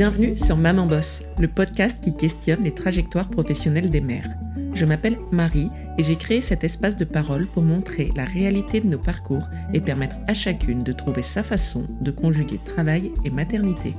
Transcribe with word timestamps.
Bienvenue 0.00 0.38
sur 0.38 0.56
Maman 0.56 0.86
Boss, 0.86 1.24
le 1.38 1.46
podcast 1.46 2.02
qui 2.02 2.16
questionne 2.16 2.64
les 2.64 2.72
trajectoires 2.72 3.28
professionnelles 3.28 3.90
des 3.90 4.00
mères. 4.00 4.30
Je 4.72 4.86
m'appelle 4.86 5.18
Marie 5.30 5.68
et 5.98 6.02
j'ai 6.02 6.16
créé 6.16 6.40
cet 6.40 6.64
espace 6.64 6.96
de 6.96 7.04
parole 7.04 7.46
pour 7.46 7.62
montrer 7.62 8.10
la 8.16 8.24
réalité 8.24 8.80
de 8.80 8.86
nos 8.86 8.98
parcours 8.98 9.46
et 9.74 9.80
permettre 9.82 10.16
à 10.26 10.32
chacune 10.32 10.84
de 10.84 10.92
trouver 10.92 11.20
sa 11.20 11.42
façon 11.42 11.82
de 12.00 12.10
conjuguer 12.10 12.58
travail 12.64 13.12
et 13.26 13.30
maternité. 13.30 13.94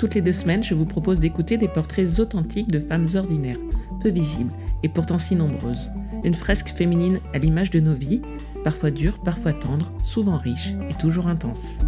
Toutes 0.00 0.16
les 0.16 0.20
deux 0.20 0.32
semaines, 0.32 0.64
je 0.64 0.74
vous 0.74 0.84
propose 0.84 1.20
d'écouter 1.20 1.58
des 1.58 1.68
portraits 1.68 2.18
authentiques 2.18 2.72
de 2.72 2.80
femmes 2.80 3.06
ordinaires, 3.14 3.60
peu 4.02 4.08
visibles 4.08 4.52
et 4.82 4.88
pourtant 4.88 5.20
si 5.20 5.36
nombreuses. 5.36 5.92
Une 6.24 6.34
fresque 6.34 6.70
féminine 6.70 7.20
à 7.34 7.38
l'image 7.38 7.70
de 7.70 7.78
nos 7.78 7.94
vies, 7.94 8.22
parfois 8.64 8.90
dure, 8.90 9.20
parfois 9.20 9.52
tendre, 9.52 9.92
souvent 10.02 10.38
riche 10.38 10.74
et 10.90 10.94
toujours 10.94 11.28
intense. 11.28 11.78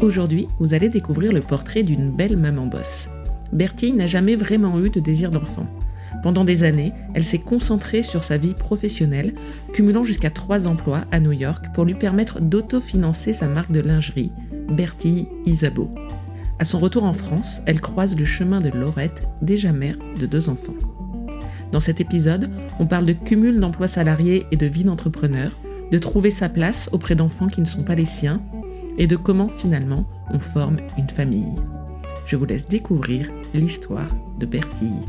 Aujourd'hui, 0.00 0.48
vous 0.58 0.74
allez 0.74 0.88
découvrir 0.88 1.32
le 1.32 1.40
portrait 1.40 1.82
d'une 1.82 2.10
belle 2.10 2.36
maman 2.36 2.66
bosse. 2.66 3.08
Bertie 3.52 3.92
n'a 3.92 4.06
jamais 4.06 4.36
vraiment 4.36 4.80
eu 4.80 4.90
de 4.90 5.00
désir 5.00 5.30
d'enfant. 5.30 5.66
Pendant 6.22 6.44
des 6.44 6.62
années, 6.62 6.92
elle 7.14 7.24
s'est 7.24 7.38
concentrée 7.38 8.02
sur 8.02 8.24
sa 8.24 8.36
vie 8.36 8.54
professionnelle, 8.54 9.34
cumulant 9.72 10.04
jusqu'à 10.04 10.30
trois 10.30 10.66
emplois 10.66 11.04
à 11.10 11.20
New 11.20 11.32
York 11.32 11.66
pour 11.74 11.84
lui 11.84 11.94
permettre 11.94 12.40
d'autofinancer 12.40 13.32
sa 13.32 13.46
marque 13.46 13.72
de 13.72 13.80
lingerie, 13.80 14.32
Bertie 14.68 15.28
Isabeau. 15.46 15.90
À 16.58 16.64
son 16.64 16.78
retour 16.78 17.04
en 17.04 17.12
France, 17.12 17.60
elle 17.66 17.80
croise 17.80 18.18
le 18.18 18.24
chemin 18.24 18.60
de 18.60 18.70
Laurette, 18.70 19.22
déjà 19.42 19.72
mère 19.72 19.96
de 20.18 20.26
deux 20.26 20.48
enfants. 20.48 20.74
Dans 21.72 21.80
cet 21.80 22.00
épisode, 22.00 22.50
on 22.78 22.86
parle 22.86 23.06
de 23.06 23.12
cumul 23.12 23.58
d'emplois 23.58 23.88
salariés 23.88 24.46
et 24.50 24.56
de 24.56 24.66
vie 24.66 24.84
d'entrepreneur, 24.84 25.50
de 25.90 25.98
trouver 25.98 26.30
sa 26.30 26.48
place 26.48 26.88
auprès 26.92 27.14
d'enfants 27.14 27.48
qui 27.48 27.60
ne 27.60 27.66
sont 27.66 27.82
pas 27.82 27.94
les 27.94 28.06
siens 28.06 28.40
et 28.98 29.06
de 29.06 29.16
comment 29.16 29.48
finalement 29.48 30.04
on 30.30 30.38
forme 30.38 30.78
une 30.98 31.08
famille. 31.08 31.56
Je 32.26 32.36
vous 32.36 32.44
laisse 32.44 32.66
découvrir 32.66 33.30
l'histoire 33.52 34.08
de 34.38 34.46
Bertille. 34.46 35.06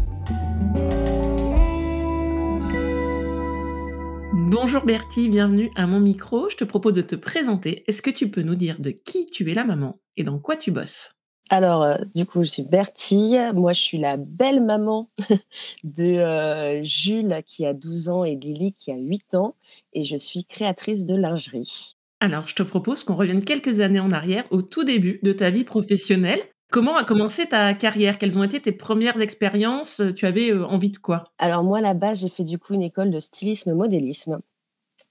Bonjour 4.34 4.84
Bertie, 4.84 5.30
bienvenue 5.30 5.72
à 5.76 5.88
mon 5.88 6.00
micro. 6.00 6.50
Je 6.50 6.58
te 6.58 6.64
propose 6.64 6.94
de 6.94 7.02
te 7.02 7.16
présenter. 7.16 7.84
Est-ce 7.88 8.02
que 8.02 8.10
tu 8.10 8.30
peux 8.30 8.42
nous 8.42 8.56
dire 8.56 8.80
de 8.80 8.92
qui 8.92 9.28
tu 9.28 9.50
es 9.50 9.54
la 9.54 9.64
maman 9.64 10.00
et 10.18 10.24
dans 10.24 10.40
quoi 10.40 10.56
tu 10.56 10.72
bosses? 10.72 11.12
Alors, 11.50 11.84
euh, 11.84 11.98
du 12.16 12.26
coup, 12.26 12.44
je 12.44 12.50
suis 12.50 12.64
Bertie. 12.64 13.36
Moi, 13.54 13.74
je 13.74 13.82
suis 13.82 13.98
la 14.00 14.18
belle 14.18 14.66
maman 14.66 15.12
de 15.84 16.04
euh, 16.04 16.84
Jules 16.84 17.44
qui 17.46 17.66
a 17.66 17.74
12 17.74 18.10
ans 18.10 18.24
et 18.24 18.36
Lily 18.36 18.74
qui 18.74 18.92
a 18.92 18.98
8 18.98 19.36
ans. 19.36 19.56
Et 19.94 20.06
je 20.06 20.16
suis 20.16 20.46
créatrice 20.46 21.06
de 21.06 21.16
lingerie. 21.16 21.96
Alors, 22.26 22.48
je 22.48 22.56
te 22.56 22.64
propose 22.64 23.04
qu'on 23.04 23.14
revienne 23.14 23.46
quelques 23.46 23.82
années 23.82 24.00
en 24.00 24.12
arrière, 24.12 24.46
au 24.50 24.64
tout 24.64 24.84
début 24.84 25.20
de 25.22 25.32
ta 25.32 25.52
vie 25.52 25.64
professionnelle. 25.64 26.40
Comment 26.72 26.98
a 26.98 27.04
commencé 27.04 27.46
ta 27.46 27.76
carrière? 27.76 28.18
Quelles 28.18 28.36
ont 28.40 28.44
été 28.44 28.60
tes 28.60 28.72
premières 28.72 29.22
expériences? 29.22 30.02
Tu 30.16 30.26
avais 30.26 30.50
euh, 30.50 30.66
envie 30.66 30.90
de 30.90 30.98
quoi? 30.98 31.26
Alors 31.38 31.64
moi, 31.64 31.82
là-bas, 31.82 32.16
j'ai 32.16 32.30
fait 32.30 32.42
du 32.42 32.58
coup 32.58 32.74
une 32.74 32.82
école 32.82 33.12
de 33.12 33.20
stylisme 33.20 33.76
modélisme. 33.76 34.40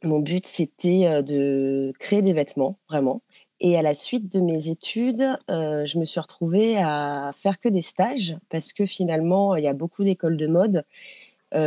Mon 0.03 0.19
but, 0.19 0.45
c'était 0.45 1.07
euh, 1.07 1.23
de 1.23 1.92
créer 2.01 2.20
des 2.20 2.33
vêtements, 2.33 2.81
vraiment. 2.89 3.23
Et 3.61 3.79
à 3.79 3.83
la 3.83 3.95
suite 3.95 4.33
de 4.33 4.41
mes 4.41 4.69
études, 4.69 5.25
euh, 5.53 5.87
je 5.87 6.01
me 6.01 6.05
suis 6.05 6.19
retrouvée 6.19 6.79
à 6.79 7.31
faire 7.33 7.61
que 7.61 7.69
des 7.69 7.83
stages 7.83 8.37
parce 8.51 8.73
que 8.73 8.87
finalement, 8.87 9.55
il 9.55 9.62
y 9.62 9.69
a 9.69 9.73
beaucoup 9.73 10.03
d'écoles 10.03 10.37
de 10.37 10.48
mode, 10.48 10.85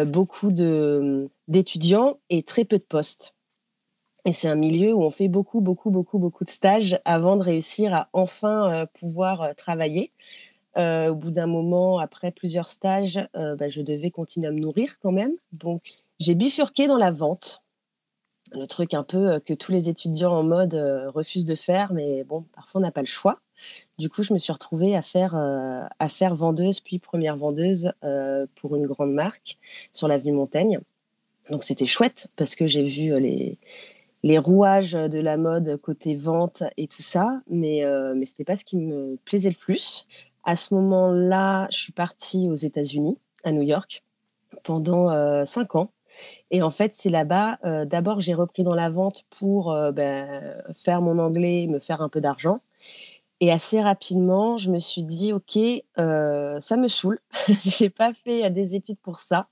beaucoup 0.07 0.51
d'étudiants 0.51 2.19
et 2.29 2.43
très 2.43 2.65
peu 2.65 2.77
de 2.77 2.83
postes. 2.83 3.36
Et 4.27 4.33
c'est 4.33 4.49
un 4.49 4.55
milieu 4.55 4.93
où 4.93 5.03
on 5.03 5.09
fait 5.09 5.29
beaucoup, 5.29 5.61
beaucoup, 5.61 5.89
beaucoup, 5.89 6.19
beaucoup 6.19 6.43
de 6.43 6.49
stages 6.49 6.99
avant 7.05 7.37
de 7.37 7.43
réussir 7.43 7.93
à 7.93 8.09
enfin 8.11 8.69
euh, 8.73 8.85
pouvoir 8.85 9.41
euh, 9.41 9.53
travailler. 9.53 10.11
Euh, 10.75 11.11
au 11.11 11.15
bout 11.15 11.31
d'un 11.31 11.47
moment, 11.47 11.97
après 11.99 12.31
plusieurs 12.31 12.67
stages, 12.67 13.21
bah, 13.33 13.69
je 13.69 13.81
devais 13.81 14.11
continuer 14.11 14.47
à 14.47 14.51
me 14.51 14.59
nourrir 14.59 14.99
quand 14.99 15.13
même. 15.13 15.31
Donc, 15.53 15.93
j'ai 16.19 16.35
bifurqué 16.35 16.87
dans 16.87 16.97
la 16.97 17.09
vente. 17.09 17.63
Le 18.51 18.67
truc 18.67 18.93
un 18.93 19.03
peu 19.03 19.39
que 19.39 19.53
tous 19.53 19.71
les 19.71 19.87
étudiants 19.87 20.33
en 20.33 20.43
mode 20.43 20.75
refusent 21.15 21.45
de 21.45 21.55
faire, 21.55 21.93
mais 21.93 22.23
bon, 22.25 22.43
parfois 22.53 22.79
on 22.79 22.83
n'a 22.83 22.91
pas 22.91 23.01
le 23.01 23.07
choix. 23.07 23.39
Du 23.97 24.09
coup, 24.09 24.23
je 24.23 24.33
me 24.33 24.37
suis 24.37 24.53
retrouvée 24.53 24.95
à 24.95 25.01
faire, 25.01 25.35
à 25.35 26.09
faire 26.09 26.35
vendeuse, 26.35 26.79
puis 26.79 26.99
première 26.99 27.37
vendeuse 27.37 27.91
pour 28.55 28.75
une 28.75 28.85
grande 28.85 29.13
marque 29.13 29.57
sur 29.91 30.07
l'avenue 30.07 30.33
Montaigne. 30.33 30.79
Donc 31.49 31.63
c'était 31.63 31.87
chouette 31.87 32.27
parce 32.35 32.55
que 32.55 32.67
j'ai 32.67 32.83
vu 32.83 33.19
les, 33.19 33.57
les 34.23 34.37
rouages 34.37 34.93
de 34.93 35.19
la 35.19 35.37
mode 35.37 35.77
côté 35.81 36.15
vente 36.15 36.63
et 36.77 36.87
tout 36.87 37.01
ça, 37.01 37.41
mais, 37.49 37.83
euh, 37.83 38.13
mais 38.15 38.25
ce 38.25 38.31
n'était 38.31 38.43
pas 38.43 38.55
ce 38.55 38.65
qui 38.65 38.77
me 38.77 39.17
plaisait 39.25 39.49
le 39.49 39.55
plus. 39.55 40.07
À 40.43 40.55
ce 40.55 40.73
moment-là, 40.73 41.67
je 41.71 41.77
suis 41.77 41.93
partie 41.93 42.49
aux 42.49 42.55
États-Unis, 42.55 43.17
à 43.43 43.51
New 43.51 43.61
York, 43.61 44.03
pendant 44.63 45.11
euh, 45.11 45.45
cinq 45.45 45.75
ans. 45.75 45.91
Et 46.51 46.61
en 46.61 46.69
fait, 46.71 46.93
c'est 46.95 47.09
là-bas, 47.09 47.59
euh, 47.65 47.85
d'abord, 47.85 48.21
j'ai 48.21 48.33
repris 48.33 48.63
dans 48.63 48.73
la 48.73 48.89
vente 48.89 49.25
pour 49.29 49.75
ben, 49.93 50.63
faire 50.73 51.01
mon 51.01 51.19
anglais, 51.19 51.67
me 51.67 51.79
faire 51.79 52.01
un 52.01 52.09
peu 52.09 52.21
d'argent. 52.21 52.57
Et 53.39 53.51
assez 53.51 53.81
rapidement, 53.81 54.57
je 54.57 54.71
me 54.71 54.79
suis 54.79 55.03
dit, 55.03 55.31
OK, 55.31 55.59
ça 55.95 56.77
me 56.77 56.87
saoule. 56.87 57.19
j'ai 57.65 57.89
pas 57.89 58.13
fait 58.13 58.49
des 58.49 58.73
études 58.73 58.97
pour 58.99 59.19
ça. 59.19 59.47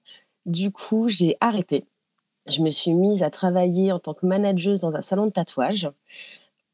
Du 0.45 0.71
coup, 0.71 1.07
j'ai 1.07 1.37
arrêté 1.39 1.85
je 2.47 2.61
me 2.61 2.69
suis 2.69 2.93
mise 2.93 3.23
à 3.23 3.29
travailler 3.29 3.91
en 3.91 3.99
tant 3.99 4.13
que 4.13 4.25
manageuse 4.25 4.81
dans 4.81 4.95
un 4.95 5.01
salon 5.01 5.25
de 5.25 5.31
tatouage. 5.31 5.89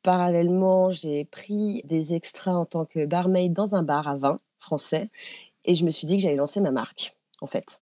Parallèlement, 0.03 0.91
j'ai 0.91 1.25
pris 1.25 1.81
des 1.85 2.13
extras 2.13 2.53
en 2.53 2.65
tant 2.65 2.85
que 2.85 3.05
barmaid 3.05 3.53
dans 3.53 3.75
un 3.75 3.83
bar 3.83 4.07
à 4.07 4.15
vin 4.15 4.39
français 4.57 5.09
et 5.65 5.75
je 5.75 5.85
me 5.85 5.91
suis 5.91 6.07
dit 6.07 6.17
que 6.17 6.23
j'allais 6.23 6.35
lancer 6.35 6.61
ma 6.61 6.71
marque, 6.71 7.15
en 7.39 7.47
fait. 7.47 7.81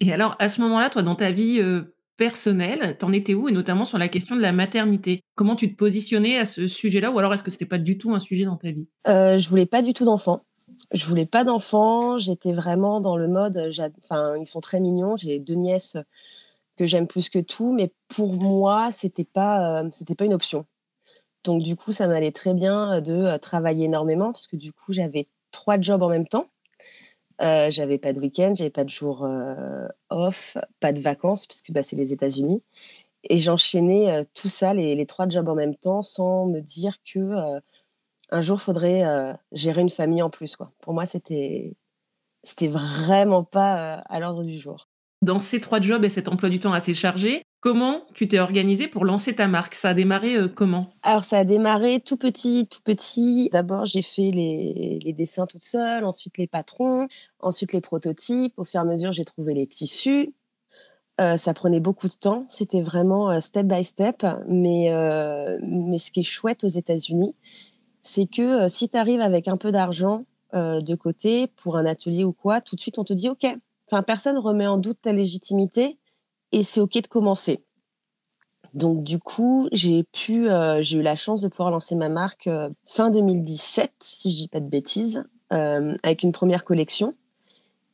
Et 0.00 0.12
alors, 0.12 0.36
à 0.38 0.48
ce 0.48 0.60
moment-là, 0.62 0.88
toi, 0.88 1.02
dans 1.02 1.14
ta 1.14 1.30
vie 1.30 1.60
euh, 1.60 1.94
personnelle, 2.16 2.96
t'en 2.98 3.12
étais 3.12 3.34
où 3.34 3.48
Et 3.48 3.52
notamment 3.52 3.84
sur 3.84 3.98
la 3.98 4.08
question 4.08 4.36
de 4.36 4.40
la 4.40 4.52
maternité? 4.52 5.22
Comment 5.34 5.56
tu 5.56 5.70
te 5.70 5.76
positionnais 5.76 6.38
à 6.38 6.46
ce 6.46 6.66
sujet-là 6.66 7.10
Ou 7.10 7.18
alors, 7.18 7.34
est-ce 7.34 7.42
que 7.42 7.50
c'était 7.50 7.66
pas 7.66 7.78
du 7.78 7.98
tout 7.98 8.14
un 8.14 8.20
sujet 8.20 8.44
dans 8.44 8.56
ta 8.56 8.70
vie? 8.70 8.88
Euh, 9.06 9.36
Je 9.36 9.48
voulais 9.48 9.66
pas 9.66 9.82
du 9.82 9.92
tout 9.92 10.04
d'enfants. 10.06 10.42
Je 10.92 11.04
voulais 11.06 11.26
pas 11.26 11.44
d'enfants. 11.44 12.16
J'étais 12.18 12.52
vraiment 12.54 13.00
dans 13.00 13.16
le 13.16 13.28
mode. 13.28 13.70
Enfin, 14.02 14.36
ils 14.38 14.46
sont 14.46 14.60
très 14.60 14.80
mignons. 14.80 15.16
J'ai 15.16 15.38
deux 15.38 15.54
nièces 15.54 15.96
que 16.80 16.86
j'aime 16.86 17.06
plus 17.06 17.28
que 17.28 17.38
tout, 17.38 17.74
mais 17.74 17.92
pour 18.08 18.32
moi, 18.32 18.90
c'était 18.90 19.26
pas, 19.26 19.82
euh, 19.82 19.90
c'était 19.92 20.14
pas 20.14 20.24
une 20.24 20.32
option. 20.32 20.64
Donc 21.44 21.62
du 21.62 21.76
coup, 21.76 21.92
ça 21.92 22.08
m'allait 22.08 22.32
très 22.32 22.54
bien 22.54 22.94
euh, 22.94 23.00
de 23.02 23.12
euh, 23.12 23.36
travailler 23.36 23.84
énormément 23.84 24.32
parce 24.32 24.46
que 24.46 24.56
du 24.56 24.72
coup, 24.72 24.94
j'avais 24.94 25.28
trois 25.50 25.78
jobs 25.78 26.02
en 26.02 26.08
même 26.08 26.26
temps. 26.26 26.46
J'avais 27.40 27.98
pas 27.98 28.12
de 28.14 28.20
week-end, 28.20 28.54
j'avais 28.56 28.70
pas 28.70 28.84
de 28.84 28.90
jour 28.90 29.26
off, 30.10 30.58
pas 30.78 30.92
de 30.92 31.00
vacances 31.00 31.46
puisque 31.46 31.72
bah, 31.72 31.82
c'est 31.82 31.96
les 31.96 32.12
États-Unis. 32.12 32.62
Et 33.24 33.38
j'enchaînais 33.38 34.26
tout 34.34 34.50
ça, 34.50 34.74
les, 34.74 34.94
les, 34.94 35.06
trois 35.06 35.26
jobs 35.28 35.48
en 35.48 35.54
même 35.54 35.74
temps, 35.74 36.02
sans 36.02 36.46
me 36.46 36.60
dire 36.60 36.98
que 37.02 37.60
un 38.30 38.40
jour 38.42 38.60
faudrait 38.60 39.04
gérer 39.52 39.80
une 39.80 39.88
famille 39.90 40.22
en 40.22 40.28
plus. 40.28 40.56
Quoi. 40.56 40.72
Pour 40.80 40.92
moi, 40.92 41.06
c'était 41.06 41.76
c'était 42.42 42.68
vraiment 42.68 43.44
pas 43.44 43.94
à 43.94 44.20
l'ordre 44.20 44.44
du 44.44 44.58
jour. 44.58 44.89
Dans 45.22 45.38
ces 45.38 45.60
trois 45.60 45.80
jobs 45.80 46.02
et 46.04 46.08
cet 46.08 46.28
emploi 46.28 46.48
du 46.48 46.58
temps 46.58 46.72
assez 46.72 46.94
chargé, 46.94 47.42
comment 47.60 48.06
tu 48.14 48.26
t'es 48.26 48.38
organisée 48.38 48.88
pour 48.88 49.04
lancer 49.04 49.34
ta 49.34 49.48
marque? 49.48 49.74
Ça 49.74 49.90
a 49.90 49.94
démarré 49.94 50.34
euh, 50.34 50.48
comment? 50.48 50.86
Alors 51.02 51.24
ça 51.24 51.36
a 51.36 51.44
démarré 51.44 52.00
tout 52.00 52.16
petit, 52.16 52.66
tout 52.70 52.80
petit. 52.82 53.50
D'abord 53.52 53.84
j'ai 53.84 54.00
fait 54.00 54.30
les, 54.30 55.12
dessins 55.12 55.46
toute 55.46 55.62
seule, 55.62 56.06
ensuite 56.06 56.38
les 56.38 56.46
patrons, 56.46 57.06
ensuite 57.38 57.74
les 57.74 57.82
prototypes. 57.82 58.58
Au 58.58 58.64
fur 58.64 58.80
et 58.80 58.82
à 58.82 58.86
mesure 58.86 59.12
j'ai 59.12 59.26
trouvé 59.26 59.52
les 59.52 59.66
tissus. 59.66 60.34
Euh, 61.20 61.36
ça 61.36 61.52
prenait 61.52 61.80
beaucoup 61.80 62.08
de 62.08 62.14
temps, 62.14 62.46
c'était 62.48 62.80
vraiment 62.80 63.30
euh, 63.30 63.40
step 63.40 63.66
by 63.66 63.84
step. 63.84 64.24
Mais, 64.48 64.90
mais 65.62 65.98
ce 65.98 66.10
qui 66.12 66.20
est 66.20 66.22
chouette 66.22 66.64
aux 66.64 66.68
États-Unis, 66.68 67.34
c'est 68.00 68.24
que 68.24 68.70
si 68.70 68.88
tu 68.88 68.96
arrives 68.96 69.20
avec 69.20 69.48
un 69.48 69.58
peu 69.58 69.70
d'argent 69.70 70.24
de 70.54 70.94
côté 70.94 71.46
pour 71.46 71.76
un 71.76 71.84
atelier 71.84 72.24
ou 72.24 72.32
quoi, 72.32 72.62
tout 72.62 72.74
de 72.74 72.80
suite 72.80 72.98
on 72.98 73.04
te 73.04 73.12
dit 73.12 73.28
OK, 73.28 73.46
Enfin, 73.90 74.04
personne 74.04 74.38
remet 74.38 74.68
en 74.68 74.78
doute 74.78 75.00
ta 75.02 75.12
légitimité 75.12 75.98
et 76.52 76.62
c'est 76.62 76.80
ok 76.80 77.02
de 77.02 77.06
commencer. 77.08 77.64
Donc 78.72 79.02
du 79.02 79.18
coup, 79.18 79.68
j'ai 79.72 80.04
pu, 80.04 80.48
euh, 80.48 80.80
j'ai 80.80 80.98
eu 80.98 81.02
la 81.02 81.16
chance 81.16 81.42
de 81.42 81.48
pouvoir 81.48 81.72
lancer 81.72 81.96
ma 81.96 82.08
marque 82.08 82.46
euh, 82.46 82.70
fin 82.86 83.10
2017, 83.10 83.92
si 84.00 84.30
je 84.30 84.36
dis 84.36 84.48
pas 84.48 84.60
de 84.60 84.68
bêtises, 84.68 85.24
euh, 85.52 85.96
avec 86.04 86.22
une 86.22 86.30
première 86.30 86.64
collection. 86.64 87.16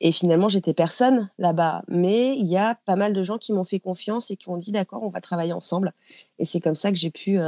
Et 0.03 0.13
finalement, 0.13 0.51
j'étais 0.51 0.75
personne 0.75 1.31
là-bas, 1.39 1.83
mais 1.89 2.37
il 2.37 2.47
y 2.47 2.59
a 2.59 2.75
pas 2.85 2.97
mal 2.97 3.15
de 3.15 3.23
gens 3.23 3.39
qui 3.39 3.55
m'ont 3.55 3.65
fait 3.65 3.81
confiance 3.81 4.31
et 4.31 4.37
qui 4.37 4.51
ont 4.51 4.59
dit 4.59 4.73
d'accord, 4.73 5.03
on 5.03 5.09
va 5.09 5.23
travailler 5.23 5.55
ensemble. 5.55 5.95
Et 6.39 6.45
c'est 6.45 6.61
comme 6.61 6.77
ça 6.77 6.91
que 6.91 6.99
j'ai 6.99 7.11
pu, 7.11 7.39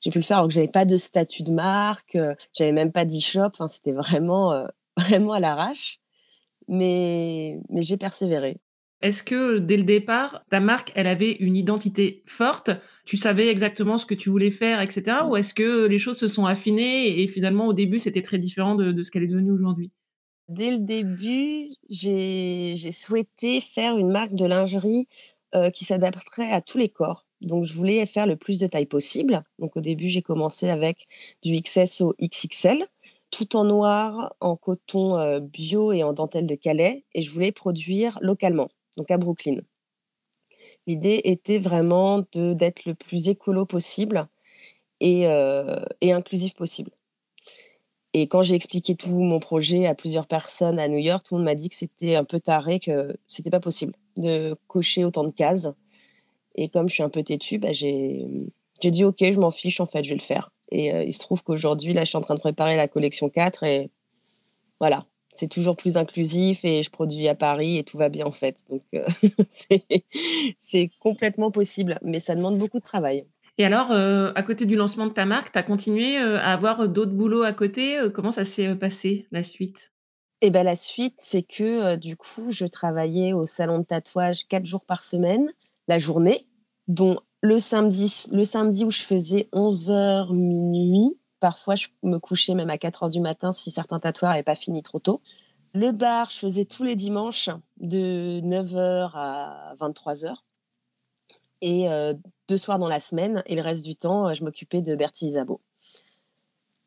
j'ai 0.00 0.10
pu 0.10 0.18
le 0.18 0.24
faire, 0.24 0.38
alors 0.38 0.48
que 0.48 0.54
j'avais 0.54 0.66
pas 0.66 0.84
de 0.84 0.96
statut 0.96 1.44
de 1.44 1.52
marque, 1.52 2.18
j'avais 2.52 2.72
même 2.72 2.90
pas 2.90 3.04
d'e-shop. 3.04 3.46
Enfin, 3.46 3.68
c'était 3.68 3.92
vraiment, 3.92 4.66
vraiment 4.96 5.34
à 5.34 5.38
l'arrache 5.38 6.00
mais, 6.68 7.58
mais 7.70 7.82
j'ai 7.82 7.96
persévéré. 7.96 8.58
Est-ce 9.04 9.22
que 9.22 9.58
dès 9.58 9.76
le 9.76 9.82
départ, 9.82 10.42
ta 10.48 10.60
marque, 10.60 10.90
elle 10.94 11.06
avait 11.06 11.32
une 11.32 11.56
identité 11.56 12.22
forte? 12.24 12.70
Tu 13.04 13.18
savais 13.18 13.48
exactement 13.48 13.98
ce 13.98 14.06
que 14.06 14.14
tu 14.14 14.30
voulais 14.30 14.50
faire, 14.50 14.80
etc. 14.80 15.18
Ou 15.28 15.36
est-ce 15.36 15.52
que 15.52 15.86
les 15.86 15.98
choses 15.98 16.16
se 16.16 16.26
sont 16.26 16.46
affinées 16.46 17.20
et 17.20 17.26
finalement 17.26 17.66
au 17.66 17.74
début 17.74 17.98
c'était 17.98 18.22
très 18.22 18.38
différent 18.38 18.74
de, 18.76 19.02
ce 19.02 19.10
qu'elle 19.10 19.24
est 19.24 19.28
devenue 19.28 19.52
aujourd'hui? 19.52 19.90
Dès 20.48 20.70
le 20.70 20.78
début, 20.78 21.68
j'ai 21.90 22.76
souhaité 22.92 23.60
faire 23.60 23.98
une 23.98 24.10
marque 24.10 24.34
de 24.34 24.46
lingerie 24.46 25.06
euh, 25.54 25.68
qui 25.68 25.84
s'adapterait 25.84 26.50
à 26.50 26.62
tous 26.62 26.78
les 26.78 26.88
corps. 26.88 27.26
Donc, 27.42 27.64
je 27.64 27.74
voulais 27.74 28.04
faire 28.06 28.26
le 28.26 28.36
plus 28.36 28.58
de 28.58 28.66
taille 28.66 28.86
possible. 28.86 29.42
Donc, 29.58 29.76
au 29.76 29.80
début, 29.80 30.08
j'ai 30.08 30.22
commencé 30.22 30.70
avec 30.70 31.04
du 31.42 31.60
XS 31.60 32.00
au 32.00 32.14
XXL, 32.22 32.82
tout 33.34 33.56
en 33.56 33.64
noir, 33.64 34.32
en 34.40 34.56
coton 34.56 35.16
euh, 35.18 35.40
bio 35.40 35.92
et 35.92 36.04
en 36.04 36.12
dentelle 36.12 36.46
de 36.46 36.54
Calais. 36.54 37.04
Et 37.14 37.22
je 37.22 37.30
voulais 37.30 37.50
produire 37.50 38.16
localement 38.22 38.68
donc 38.96 39.10
à 39.10 39.18
Brooklyn. 39.18 39.56
L'idée 40.86 41.20
était 41.24 41.58
vraiment 41.58 42.24
d'être 42.32 42.84
le 42.84 42.94
plus 42.94 43.28
écolo 43.28 43.66
possible 43.66 44.28
et, 45.00 45.26
euh, 45.26 45.84
et 46.00 46.12
inclusif 46.12 46.54
possible. 46.54 46.92
Et 48.12 48.28
quand 48.28 48.42
j'ai 48.42 48.54
expliqué 48.54 48.94
tout 48.94 49.10
mon 49.10 49.40
projet 49.40 49.86
à 49.86 49.96
plusieurs 49.96 50.28
personnes 50.28 50.78
à 50.78 50.86
New 50.86 50.98
York, 50.98 51.26
tout 51.26 51.34
le 51.34 51.38
monde 51.38 51.46
m'a 51.46 51.56
dit 51.56 51.68
que 51.68 51.74
c'était 51.74 52.14
un 52.14 52.22
peu 52.22 52.38
taré, 52.38 52.78
que 52.78 53.16
c'était 53.26 53.50
pas 53.50 53.58
possible 53.58 53.94
de 54.16 54.54
cocher 54.68 55.04
autant 55.04 55.24
de 55.24 55.32
cases. 55.32 55.68
Et 56.54 56.68
comme 56.68 56.88
je 56.88 56.94
suis 56.94 57.02
un 57.02 57.08
peu 57.08 57.24
têtue, 57.24 57.58
bah 57.58 57.72
j'ai 57.72 58.28
dit 58.80 59.04
ok, 59.04 59.18
je 59.20 59.40
m'en 59.40 59.50
fiche, 59.50 59.80
en 59.80 59.86
fait, 59.86 60.04
je 60.04 60.10
vais 60.10 60.16
le 60.16 60.20
faire. 60.20 60.53
Et 60.74 60.92
euh, 60.92 61.04
il 61.04 61.12
se 61.12 61.20
trouve 61.20 61.44
qu'aujourd'hui, 61.44 61.92
là, 61.92 62.02
je 62.02 62.08
suis 62.08 62.18
en 62.18 62.20
train 62.20 62.34
de 62.34 62.40
préparer 62.40 62.76
la 62.76 62.88
collection 62.88 63.30
4 63.30 63.62
et 63.62 63.90
voilà, 64.80 65.06
c'est 65.32 65.46
toujours 65.46 65.76
plus 65.76 65.96
inclusif 65.96 66.64
et 66.64 66.82
je 66.82 66.90
produis 66.90 67.28
à 67.28 67.36
Paris 67.36 67.78
et 67.78 67.84
tout 67.84 67.96
va 67.96 68.08
bien 68.08 68.26
en 68.26 68.32
fait. 68.32 68.64
Donc 68.68 68.82
euh, 68.92 69.06
c'est 70.58 70.90
complètement 70.98 71.52
possible, 71.52 72.00
mais 72.02 72.18
ça 72.18 72.34
demande 72.34 72.58
beaucoup 72.58 72.80
de 72.80 72.84
travail. 72.84 73.24
Et 73.56 73.64
alors, 73.64 73.92
euh, 73.92 74.32
à 74.34 74.42
côté 74.42 74.66
du 74.66 74.74
lancement 74.74 75.06
de 75.06 75.12
ta 75.12 75.26
marque, 75.26 75.52
tu 75.52 75.58
as 75.60 75.62
continué 75.62 76.16
à 76.16 76.52
avoir 76.52 76.88
d'autres 76.88 77.12
boulots 77.12 77.44
à 77.44 77.52
côté. 77.52 77.96
comment 78.12 78.32
ça 78.32 78.44
s'est 78.44 78.74
passé 78.74 79.28
la 79.30 79.44
suite? 79.44 79.92
Eh 80.40 80.50
ben 80.50 80.64
la 80.64 80.74
suite, 80.74 81.14
c'est 81.20 81.46
que 81.46 81.94
du 81.94 82.16
coup, 82.16 82.50
je 82.50 82.66
travaillais 82.66 83.32
au 83.32 83.46
salon 83.46 83.78
de 83.78 83.84
tatouage 83.84 84.48
quatre 84.48 84.66
jours 84.66 84.84
par 84.84 85.04
semaine, 85.04 85.52
la 85.86 86.00
journée, 86.00 86.44
dont 86.88 87.20
le 87.44 87.60
samedi, 87.60 88.24
le 88.32 88.44
samedi 88.46 88.86
où 88.86 88.90
je 88.90 89.02
faisais 89.02 89.48
11h 89.52 90.32
minuit 90.34 91.18
Parfois, 91.40 91.74
je 91.74 91.88
me 92.02 92.16
couchais 92.16 92.54
même 92.54 92.70
à 92.70 92.78
4 92.78 93.02
heures 93.02 93.08
du 93.10 93.20
matin 93.20 93.52
si 93.52 93.70
certains 93.70 94.00
tatoueurs 94.00 94.30
n'avaient 94.30 94.42
pas 94.42 94.54
fini 94.54 94.82
trop 94.82 94.98
tôt. 94.98 95.20
Le 95.74 95.92
bar, 95.92 96.30
je 96.30 96.38
faisais 96.38 96.64
tous 96.64 96.84
les 96.84 96.96
dimanches 96.96 97.50
de 97.76 98.40
9h 98.40 99.10
à 99.12 99.74
23h. 99.78 100.36
Et 101.60 101.90
euh, 101.90 102.14
deux 102.48 102.56
soirs 102.56 102.78
dans 102.78 102.88
la 102.88 102.98
semaine. 102.98 103.42
Et 103.44 103.56
le 103.56 103.60
reste 103.60 103.84
du 103.84 103.94
temps, 103.94 104.32
je 104.32 104.42
m'occupais 104.42 104.80
de 104.80 104.96
Bertie 104.96 105.26
Isabeau. 105.26 105.60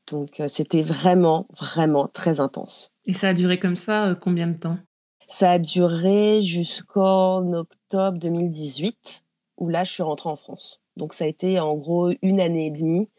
Donc, 0.09 0.39
euh, 0.39 0.47
c'était 0.47 0.81
vraiment, 0.81 1.47
vraiment 1.55 2.07
très 2.07 2.39
intense. 2.39 2.89
Et 3.05 3.13
ça 3.13 3.29
a 3.29 3.33
duré 3.35 3.59
comme 3.59 3.75
ça 3.75 4.07
euh, 4.07 4.15
combien 4.15 4.47
de 4.47 4.57
temps? 4.57 4.79
Ça 5.27 5.51
a 5.51 5.59
duré 5.59 6.41
jusqu'en 6.41 7.53
octobre 7.53 8.17
2018, 8.17 9.23
où 9.57 9.69
là, 9.69 9.83
je 9.83 9.91
suis 9.91 10.03
rentrée 10.03 10.29
en 10.29 10.35
France. 10.35 10.83
Donc, 10.95 11.13
ça 11.13 11.25
a 11.25 11.27
été 11.27 11.59
en 11.59 11.75
gros 11.75 12.11
une 12.21 12.39
année 12.39 12.67
et 12.67 12.71
demie 12.71 13.09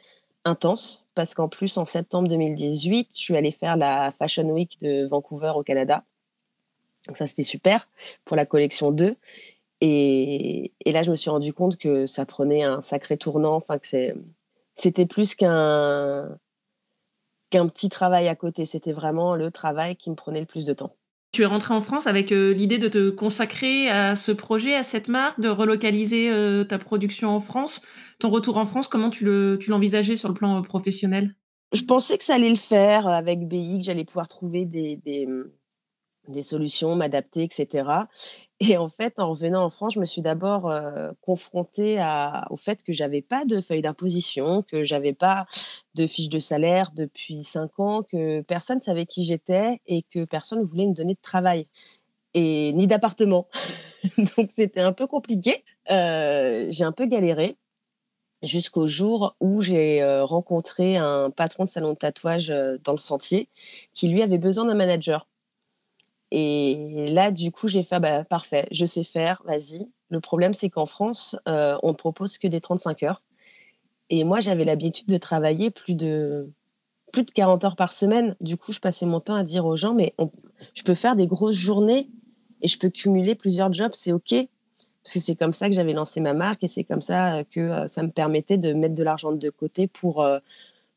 intense 0.45 1.05
parce 1.15 1.35
qu'en 1.35 1.49
plus, 1.49 1.77
en 1.79 1.85
septembre 1.85 2.29
2018, 2.29 3.09
je 3.13 3.19
suis 3.19 3.37
allée 3.37 3.51
faire 3.51 3.77
la 3.77 4.13
Fashion 4.13 4.49
Week 4.51 4.81
de 4.81 5.07
Vancouver 5.07 5.53
au 5.55 5.63
Canada. 5.63 6.05
Donc 7.07 7.17
ça, 7.17 7.27
c'était 7.27 7.43
super 7.43 7.89
pour 8.25 8.37
la 8.37 8.47
collection 8.47 8.93
2. 8.93 9.17
Et, 9.81 10.73
là, 10.87 11.03
je 11.03 11.11
me 11.11 11.17
suis 11.17 11.31
rendu 11.31 11.53
compte 11.53 11.77
que 11.77 12.07
ça 12.07 12.27
prenait 12.27 12.63
un 12.63 12.81
sacré 12.81 13.17
tournant, 13.17 13.55
enfin 13.55 13.79
que 13.79 13.87
c'était 14.75 15.07
plus 15.07 15.35
qu'un 15.35 16.39
qu'un 17.51 17.67
petit 17.69 17.89
travail 17.89 18.29
à 18.29 18.37
côté. 18.37 18.67
C'était 18.67 18.93
vraiment 18.93 19.35
le 19.35 19.51
travail 19.51 19.97
qui 19.97 20.11
me 20.11 20.15
prenait 20.15 20.41
le 20.41 20.47
plus 20.47 20.67
de 20.67 20.75
temps. 20.75 20.91
Tu 21.33 21.43
es 21.43 21.47
rentrée 21.47 21.75
en 21.75 21.83
France 21.83 22.07
avec 22.07 22.33
euh, 22.33 22.55
l'idée 22.55 22.79
de 22.79 22.89
te 22.89 23.11
consacrer 23.11 23.89
à 23.89 24.17
ce 24.17 24.33
projet, 24.33 24.75
à 24.75 24.83
cette 24.83 25.09
marque, 25.09 25.39
de 25.41 25.49
relocaliser 25.49 26.31
euh, 26.31 26.65
ta 26.65 26.79
production 26.79 27.29
en 27.29 27.41
France. 27.41 27.83
Ton 28.19 28.31
retour 28.31 28.57
en 28.57 28.65
France, 28.65 28.89
comment 28.89 29.11
tu 29.11 29.25
l'envisageais 29.69 30.17
sur 30.17 30.29
le 30.29 30.35
plan 30.35 30.59
euh, 30.59 30.63
professionnel? 30.63 31.35
Je 31.73 31.83
pensais 31.83 32.17
que 32.17 32.25
ça 32.25 32.37
allait 32.37 32.49
le 32.49 32.57
faire 32.57 33.07
avec 33.07 33.47
BI, 33.47 33.79
que 33.79 33.85
j'allais 33.85 34.07
pouvoir 34.07 34.27
trouver 34.27 34.65
des 34.65 34.99
solutions, 36.43 36.97
m'adapter, 36.97 37.43
etc. 37.43 37.85
Et 38.61 38.77
en 38.77 38.89
fait, 38.89 39.21
en 39.21 39.31
revenant 39.31 39.63
en 39.63 39.71
France, 39.71 39.95
je 39.95 40.01
me 40.01 40.05
suis 40.05 40.21
d'abord 40.21 40.73
confrontée 41.21 42.05
au 42.51 42.57
fait 42.57 42.83
que 42.83 42.93
j'avais 42.93 43.23
pas 43.23 43.45
de 43.45 43.61
feuille 43.61 43.83
d'imposition, 43.83 44.63
que 44.63 44.83
j'avais 44.83 45.13
pas 45.13 45.47
de 45.95 46.09
fiche 46.09 46.29
de 46.29 46.41
salaire 46.41 46.91
depuis 46.93 47.45
cinq 47.45 47.79
ans, 47.79 48.03
que 48.03 48.41
personne 48.41 48.81
savait 48.81 49.07
qui 49.07 49.25
j'étais 49.25 49.81
et 49.87 50.03
que 50.03 50.25
personne 50.25 50.59
ne 50.59 50.65
voulait 50.65 50.87
me 50.87 50.95
donner 50.95 51.15
de 51.15 51.21
travail 51.23 51.69
et 52.35 52.73
ni 52.73 52.89
d'appartement. 52.89 53.47
Donc 54.37 54.51
c'était 54.51 54.81
un 54.81 54.93
peu 54.93 55.07
compliqué. 55.07 55.65
J'ai 55.89 56.85
un 56.85 56.93
peu 56.93 57.07
galéré 57.07 57.57
jusqu'au 58.43 58.89
jour 58.89 59.37
où 59.41 59.63
j'ai 59.63 60.03
rencontré 60.23 60.97
un 60.97 61.31
patron 61.31 61.63
de 61.63 61.69
salon 61.69 61.93
de 61.93 61.99
tatouage 61.99 62.53
dans 62.83 62.93
le 62.93 62.99
sentier 62.99 63.49
qui 63.95 64.09
lui 64.09 64.21
avait 64.21 64.39
besoin 64.39 64.67
d'un 64.67 64.75
manager 64.75 65.29
et 66.31 67.11
là, 67.11 67.31
du 67.31 67.51
coup, 67.51 67.69
j'ai 67.69 67.83
fait 67.83 68.01
bah, 68.01 68.25
parfait, 68.25 68.67
je 68.71 68.85
sais 68.85 69.05
faire, 69.05 69.43
vas-y. 69.47 69.89
Le 70.11 70.21
problème, 70.21 70.55
c'est 70.55 70.71
qu'en 70.71 70.87
France, 70.87 71.37
euh, 71.49 71.77
on 71.83 71.89
ne 71.89 71.95
propose 71.95 72.39
que 72.39 72.49
des 72.49 72.61
35 72.61 73.03
heures. 73.03 73.23
Et 74.11 74.25
moi, 74.25 74.41
j'avais 74.41 74.65
l'habitude 74.65 75.07
de 75.09 75.17
travailler 75.19 75.71
plus 75.71 75.95
de, 75.95 76.51
plus 77.13 77.25
de 77.25 77.31
40 77.31 77.65
heures 77.65 77.77
par 77.77 77.93
semaine. 77.93 78.37
Du 78.41 78.57
coup, 78.57 78.73
je 78.73 78.81
passais 78.81 79.07
mon 79.07 79.21
temps 79.21 79.35
à 79.35 79.45
dire 79.45 79.67
aux 79.67 79.77
gens, 79.77 79.95
mais 79.95 80.15
je 80.75 80.83
peux 80.83 80.95
faire 80.95 81.17
des 81.17 81.27
grosses 81.27 81.57
journées 81.57 82.09
et 82.63 82.69
je 82.69 82.79
peux 82.79 82.91
cumuler 82.91 83.35
plusieurs 83.35 83.73
jobs, 83.73 83.93
c'est 83.95 84.13
OK. 84.13 84.35
Parce 85.03 85.15
que 85.15 85.21
c'est 85.21 85.37
comme 85.37 85.53
ça 85.53 85.69
que 85.69 85.75
j'avais 85.75 85.93
lancé 85.93 86.21
ma 86.21 86.35
marque 86.35 86.65
et 86.65 86.69
c'est 86.69 86.85
comme 86.85 87.01
ça 87.01 87.45
que 87.45 87.61
euh, 87.61 87.87
ça 87.87 88.03
me 88.03 88.11
permettait 88.11 88.59
de 88.59 88.73
mettre 88.73 88.95
de 88.95 89.03
l'argent 89.03 89.33
de 89.33 89.51
côté 89.51 89.87
pour, 89.87 90.23
euh, 90.23 90.39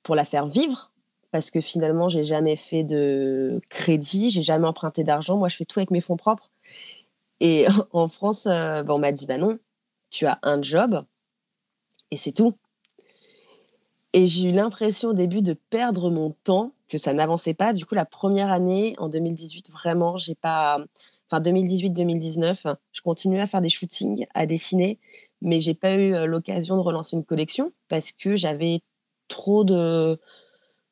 pour 0.03 0.15
la 0.15 0.25
faire 0.25 0.47
vivre 0.47 0.90
parce 1.31 1.51
que 1.51 1.61
finalement, 1.61 2.09
j'ai 2.09 2.25
jamais 2.25 2.55
fait 2.55 2.83
de 2.83 3.61
crédit, 3.69 4.31
j'ai 4.31 4.41
jamais 4.41 4.67
emprunté 4.67 5.03
d'argent. 5.03 5.37
Moi, 5.37 5.47
je 5.47 5.55
fais 5.55 5.65
tout 5.65 5.79
avec 5.79 5.91
mes 5.91 6.01
fonds 6.01 6.17
propres. 6.17 6.51
Et 7.39 7.67
en 7.91 8.07
France, 8.07 8.47
euh, 8.47 8.83
on 8.87 8.99
m'a 8.99 9.11
dit 9.11 9.25
bah 9.25 9.37
non, 9.37 9.57
tu 10.09 10.25
as 10.25 10.39
un 10.43 10.61
job 10.61 11.03
et 12.11 12.17
c'est 12.17 12.33
tout. 12.33 12.55
Et 14.13 14.27
j'ai 14.27 14.49
eu 14.49 14.51
l'impression 14.51 15.09
au 15.09 15.13
début 15.13 15.41
de 15.41 15.53
perdre 15.53 16.11
mon 16.11 16.31
temps, 16.43 16.73
que 16.89 16.97
ça 16.97 17.13
n'avançait 17.13 17.53
pas. 17.53 17.71
Du 17.71 17.85
coup, 17.85 17.95
la 17.95 18.05
première 18.05 18.51
année, 18.51 18.95
en 18.97 19.07
2018, 19.07 19.71
vraiment, 19.71 20.17
j'ai 20.17 20.35
pas. 20.35 20.79
Enfin, 21.29 21.41
2018-2019, 21.41 22.75
je 22.91 23.01
continuais 23.01 23.39
à 23.39 23.47
faire 23.47 23.61
des 23.61 23.69
shootings, 23.69 24.25
à 24.33 24.45
dessiner, 24.45 24.99
mais 25.41 25.61
j'ai 25.61 25.73
pas 25.73 25.95
eu 25.95 26.13
euh, 26.13 26.25
l'occasion 26.25 26.75
de 26.75 26.81
relancer 26.81 27.15
une 27.15 27.23
collection 27.23 27.71
parce 27.87 28.11
que 28.11 28.35
j'avais 28.35 28.81
trop 29.29 29.63
de 29.63 30.19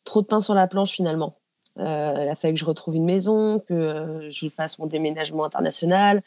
trop 0.03 0.22
de 0.22 0.27
pain 0.27 0.41
sur 0.41 0.53
la 0.53 0.68
planche 0.68 0.91
finalement. 0.91 1.34
Euh, 1.77 2.20
il 2.24 2.27
a 2.27 2.36
fallu 2.36 2.56
que 2.56 2.60
je 2.60 2.65
retrouve 2.65 2.96
une 2.96 3.06
maison, 3.06 3.60
que 3.60 3.74
euh, 3.74 4.32
je 4.32 4.50
fasse 4.50 4.79
mon 4.79 4.88
déménagement 4.88 5.46
international, 5.46 6.24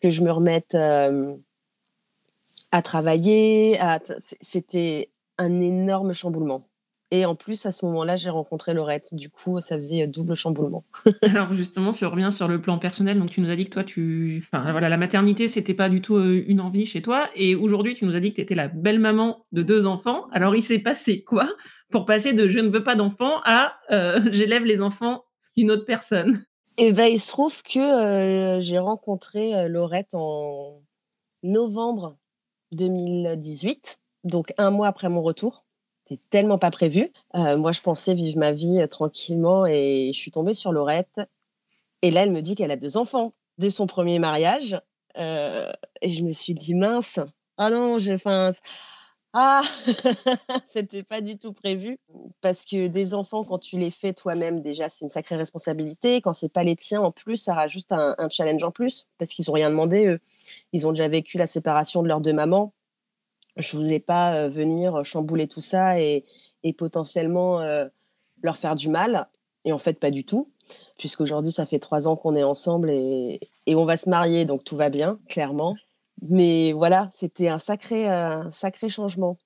que 0.00 0.10
je 0.10 0.22
me 0.22 0.30
remette 0.30 0.74
euh, 0.74 1.34
à 2.72 2.82
travailler. 2.82 3.78
C'était 4.40 5.10
un 5.38 5.60
énorme 5.60 6.12
chamboulement. 6.12 6.66
Et 7.14 7.26
en 7.26 7.36
plus, 7.36 7.64
à 7.64 7.70
ce 7.70 7.86
moment-là, 7.86 8.16
j'ai 8.16 8.28
rencontré 8.28 8.74
Laurette. 8.74 9.14
Du 9.14 9.30
coup, 9.30 9.60
ça 9.60 9.76
faisait 9.76 10.08
double 10.08 10.34
chamboulement. 10.34 10.84
Alors 11.22 11.52
justement, 11.52 11.92
si 11.92 12.04
on 12.04 12.10
revient 12.10 12.32
sur 12.32 12.48
le 12.48 12.60
plan 12.60 12.76
personnel, 12.76 13.20
donc 13.20 13.30
tu 13.30 13.40
nous 13.40 13.50
as 13.50 13.54
dit 13.54 13.66
que 13.66 13.70
toi, 13.70 13.84
tu, 13.84 14.44
enfin 14.52 14.72
voilà, 14.72 14.88
la 14.88 14.96
maternité, 14.96 15.46
c'était 15.46 15.74
pas 15.74 15.88
du 15.88 16.00
tout 16.00 16.18
une 16.18 16.60
envie 16.60 16.86
chez 16.86 17.02
toi. 17.02 17.30
Et 17.36 17.54
aujourd'hui, 17.54 17.94
tu 17.94 18.04
nous 18.04 18.16
as 18.16 18.20
dit 18.20 18.30
que 18.30 18.34
tu 18.34 18.40
étais 18.40 18.56
la 18.56 18.66
belle 18.66 18.98
maman 18.98 19.46
de 19.52 19.62
deux 19.62 19.86
enfants. 19.86 20.26
Alors 20.32 20.56
il 20.56 20.62
s'est 20.64 20.80
passé 20.80 21.22
quoi 21.22 21.48
pour 21.90 22.04
passer 22.04 22.32
de 22.32 22.48
je 22.48 22.58
ne 22.58 22.68
veux 22.68 22.82
pas 22.82 22.96
d'enfants 22.96 23.40
à 23.44 23.74
euh, 23.92 24.20
j'élève 24.32 24.64
les 24.64 24.82
enfants 24.82 25.26
d'une 25.56 25.70
autre 25.70 25.84
personne? 25.84 26.42
Eh 26.78 26.92
ben, 26.92 27.06
il 27.06 27.20
se 27.20 27.30
trouve 27.30 27.62
que 27.62 27.78
euh, 27.78 28.60
j'ai 28.60 28.80
rencontré 28.80 29.54
euh, 29.54 29.68
Laurette 29.68 30.14
en 30.14 30.82
novembre 31.44 32.16
2018, 32.72 34.00
donc 34.24 34.52
un 34.58 34.72
mois 34.72 34.88
après 34.88 35.08
mon 35.08 35.22
retour. 35.22 35.63
C'était 36.06 36.22
tellement 36.30 36.58
pas 36.58 36.70
prévu. 36.70 37.10
moi, 37.34 37.72
je 37.72 37.80
pensais 37.80 38.14
vivre 38.14 38.38
ma 38.38 38.52
vie 38.52 38.86
tranquillement 38.88 39.66
et 39.66 40.10
je 40.12 40.18
suis 40.18 40.30
tombée 40.30 40.54
sur 40.54 40.72
Laurette. 40.72 41.20
Et 42.02 42.10
là, 42.10 42.22
elle 42.22 42.32
me 42.32 42.42
dit 42.42 42.54
qu'elle 42.54 42.70
a 42.70 42.76
deux 42.76 42.96
enfants 42.96 43.32
dès 43.58 43.70
son 43.70 43.86
premier 43.86 44.18
mariage. 44.18 44.78
et 45.16 46.12
je 46.12 46.22
me 46.22 46.32
suis 46.32 46.54
dit, 46.54 46.74
mince, 46.74 47.20
ah 47.56 47.70
non, 47.70 47.98
je, 47.98 48.12
Ah, 49.32 49.62
c'était 50.68 51.02
pas 51.02 51.20
du 51.20 51.38
tout 51.38 51.52
prévu 51.52 51.98
parce 52.40 52.64
que 52.64 52.86
des 52.88 53.14
enfants, 53.14 53.44
quand 53.44 53.58
tu 53.58 53.78
les 53.78 53.90
fais 53.90 54.12
toi-même, 54.12 54.60
déjà, 54.60 54.88
c'est 54.88 55.04
une 55.04 55.08
sacrée 55.08 55.36
responsabilité. 55.36 56.20
Quand 56.20 56.32
c'est 56.32 56.48
pas 56.52 56.64
les 56.64 56.76
tiens, 56.76 57.00
en 57.00 57.10
plus, 57.12 57.36
ça 57.36 57.54
rajoute 57.54 57.90
un, 57.90 58.14
un 58.18 58.28
challenge 58.28 58.62
en 58.62 58.70
plus 58.70 59.06
parce 59.18 59.32
qu'ils 59.32 59.50
ont 59.50 59.54
rien 59.54 59.70
demandé. 59.70 60.06
Eux. 60.06 60.20
Ils 60.72 60.86
ont 60.86 60.90
déjà 60.92 61.08
vécu 61.08 61.38
la 61.38 61.46
séparation 61.46 62.02
de 62.02 62.08
leurs 62.08 62.20
deux 62.20 62.32
mamans. 62.32 62.74
Je 63.56 63.76
voulais 63.76 64.00
pas 64.00 64.48
venir 64.48 65.04
chambouler 65.04 65.48
tout 65.48 65.60
ça 65.60 66.00
et, 66.00 66.24
potentiellement 66.78 67.60
leur 68.42 68.56
faire 68.56 68.74
du 68.74 68.88
mal. 68.88 69.28
Et 69.64 69.72
en 69.72 69.78
fait, 69.78 69.98
pas 69.98 70.10
du 70.10 70.24
tout, 70.24 70.50
puisqu'aujourd'hui, 70.98 71.52
ça 71.52 71.66
fait 71.66 71.78
trois 71.78 72.08
ans 72.08 72.16
qu'on 72.16 72.34
est 72.34 72.42
ensemble 72.42 72.90
et, 72.90 73.40
et 73.66 73.74
on 73.74 73.84
va 73.84 73.96
se 73.96 74.08
marier, 74.08 74.44
donc 74.44 74.64
tout 74.64 74.76
va 74.76 74.90
bien, 74.90 75.18
clairement. 75.28 75.76
Mais 76.22 76.72
voilà, 76.72 77.08
c'était 77.12 77.48
un 77.48 77.58
sacré, 77.58 78.08
un 78.08 78.50
sacré 78.50 78.88
changement. 78.88 79.36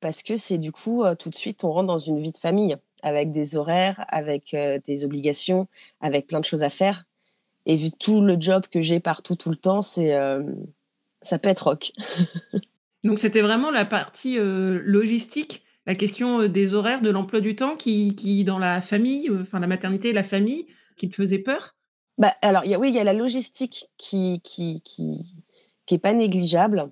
Parce 0.00 0.22
que 0.22 0.36
c'est 0.36 0.58
du 0.58 0.72
coup, 0.72 1.02
tout 1.18 1.30
de 1.30 1.34
suite, 1.34 1.64
on 1.64 1.72
rentre 1.72 1.86
dans 1.86 1.98
une 1.98 2.20
vie 2.20 2.32
de 2.32 2.36
famille, 2.36 2.76
avec 3.02 3.32
des 3.32 3.56
horaires, 3.56 4.04
avec 4.08 4.54
des 4.86 5.04
obligations, 5.04 5.66
avec 6.00 6.26
plein 6.26 6.40
de 6.40 6.44
choses 6.44 6.62
à 6.62 6.70
faire. 6.70 7.06
Et 7.66 7.76
vu 7.76 7.90
tout 7.90 8.20
le 8.20 8.36
job 8.38 8.66
que 8.70 8.82
j'ai 8.82 9.00
partout, 9.00 9.36
tout 9.36 9.48
le 9.48 9.56
temps, 9.56 9.80
c'est, 9.80 10.12
ça 11.22 11.38
peut 11.38 11.48
être 11.48 11.68
rock. 11.68 11.92
Donc 13.04 13.18
c'était 13.18 13.42
vraiment 13.42 13.70
la 13.70 13.84
partie 13.84 14.38
logistique, 14.38 15.62
la 15.86 15.94
question 15.94 16.48
des 16.48 16.74
horaires, 16.74 17.02
de 17.02 17.10
l'emploi 17.10 17.40
du 17.40 17.54
temps 17.54 17.76
qui, 17.76 18.14
qui 18.14 18.44
dans 18.44 18.58
la 18.58 18.80
famille, 18.80 19.30
enfin 19.30 19.60
la 19.60 19.66
maternité 19.66 20.08
et 20.08 20.12
la 20.12 20.22
famille, 20.22 20.66
qui 20.96 21.10
te 21.10 21.16
faisait 21.16 21.38
peur? 21.38 21.74
Bah, 22.16 22.32
alors, 22.42 22.64
y 22.64 22.74
a, 22.74 22.78
oui, 22.78 22.88
il 22.88 22.94
y 22.94 22.98
a 23.00 23.04
la 23.04 23.12
logistique 23.12 23.90
qui, 23.98 24.40
qui, 24.42 24.80
qui, 24.82 25.34
qui 25.84 25.94
est 25.94 25.98
pas 25.98 26.12
négligeable. 26.12 26.90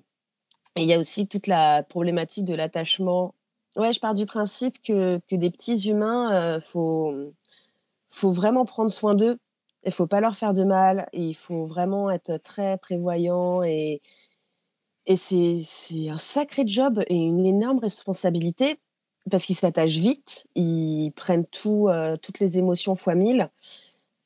Et 0.75 0.83
il 0.83 0.87
y 0.87 0.93
a 0.93 0.99
aussi 0.99 1.27
toute 1.27 1.47
la 1.47 1.83
problématique 1.83 2.45
de 2.45 2.55
l'attachement. 2.55 3.33
Ouais, 3.75 3.93
je 3.93 3.99
pars 3.99 4.13
du 4.13 4.25
principe 4.25 4.81
que, 4.83 5.19
que 5.27 5.35
des 5.35 5.49
petits 5.49 5.89
humains, 5.89 6.31
euh, 6.33 6.59
faut, 6.59 7.13
faut 8.09 8.31
vraiment 8.31 8.65
prendre 8.65 8.91
soin 8.91 9.15
d'eux. 9.15 9.37
Il 9.85 9.91
faut 9.91 10.07
pas 10.07 10.19
leur 10.21 10.35
faire 10.35 10.53
de 10.53 10.63
mal. 10.63 11.07
Il 11.13 11.35
faut 11.35 11.65
vraiment 11.65 12.11
être 12.11 12.37
très 12.37 12.77
prévoyant. 12.77 13.63
Et, 13.63 14.01
et 15.05 15.17
c'est, 15.17 16.09
un 16.09 16.17
sacré 16.17 16.63
job 16.65 17.03
et 17.07 17.15
une 17.15 17.45
énorme 17.45 17.79
responsabilité 17.79 18.79
parce 19.29 19.45
qu'ils 19.45 19.55
s'attachent 19.55 19.97
vite. 19.97 20.45
Ils 20.55 21.11
prennent 21.11 21.45
tout, 21.45 21.87
euh, 21.89 22.17
toutes 22.17 22.39
les 22.39 22.57
émotions 22.57 22.95
fois 22.95 23.15
mille. 23.15 23.49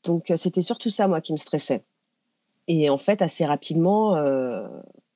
Donc, 0.03 0.31
euh, 0.31 0.38
c'était 0.38 0.62
surtout 0.62 0.89
ça, 0.89 1.07
moi, 1.07 1.22
qui 1.22 1.34
me 1.34 1.38
stressait. 1.38 1.84
Et 2.67 2.89
en 2.89 2.98
fait, 2.98 3.22
assez 3.22 3.46
rapidement, 3.46 4.15
euh, 4.15 4.67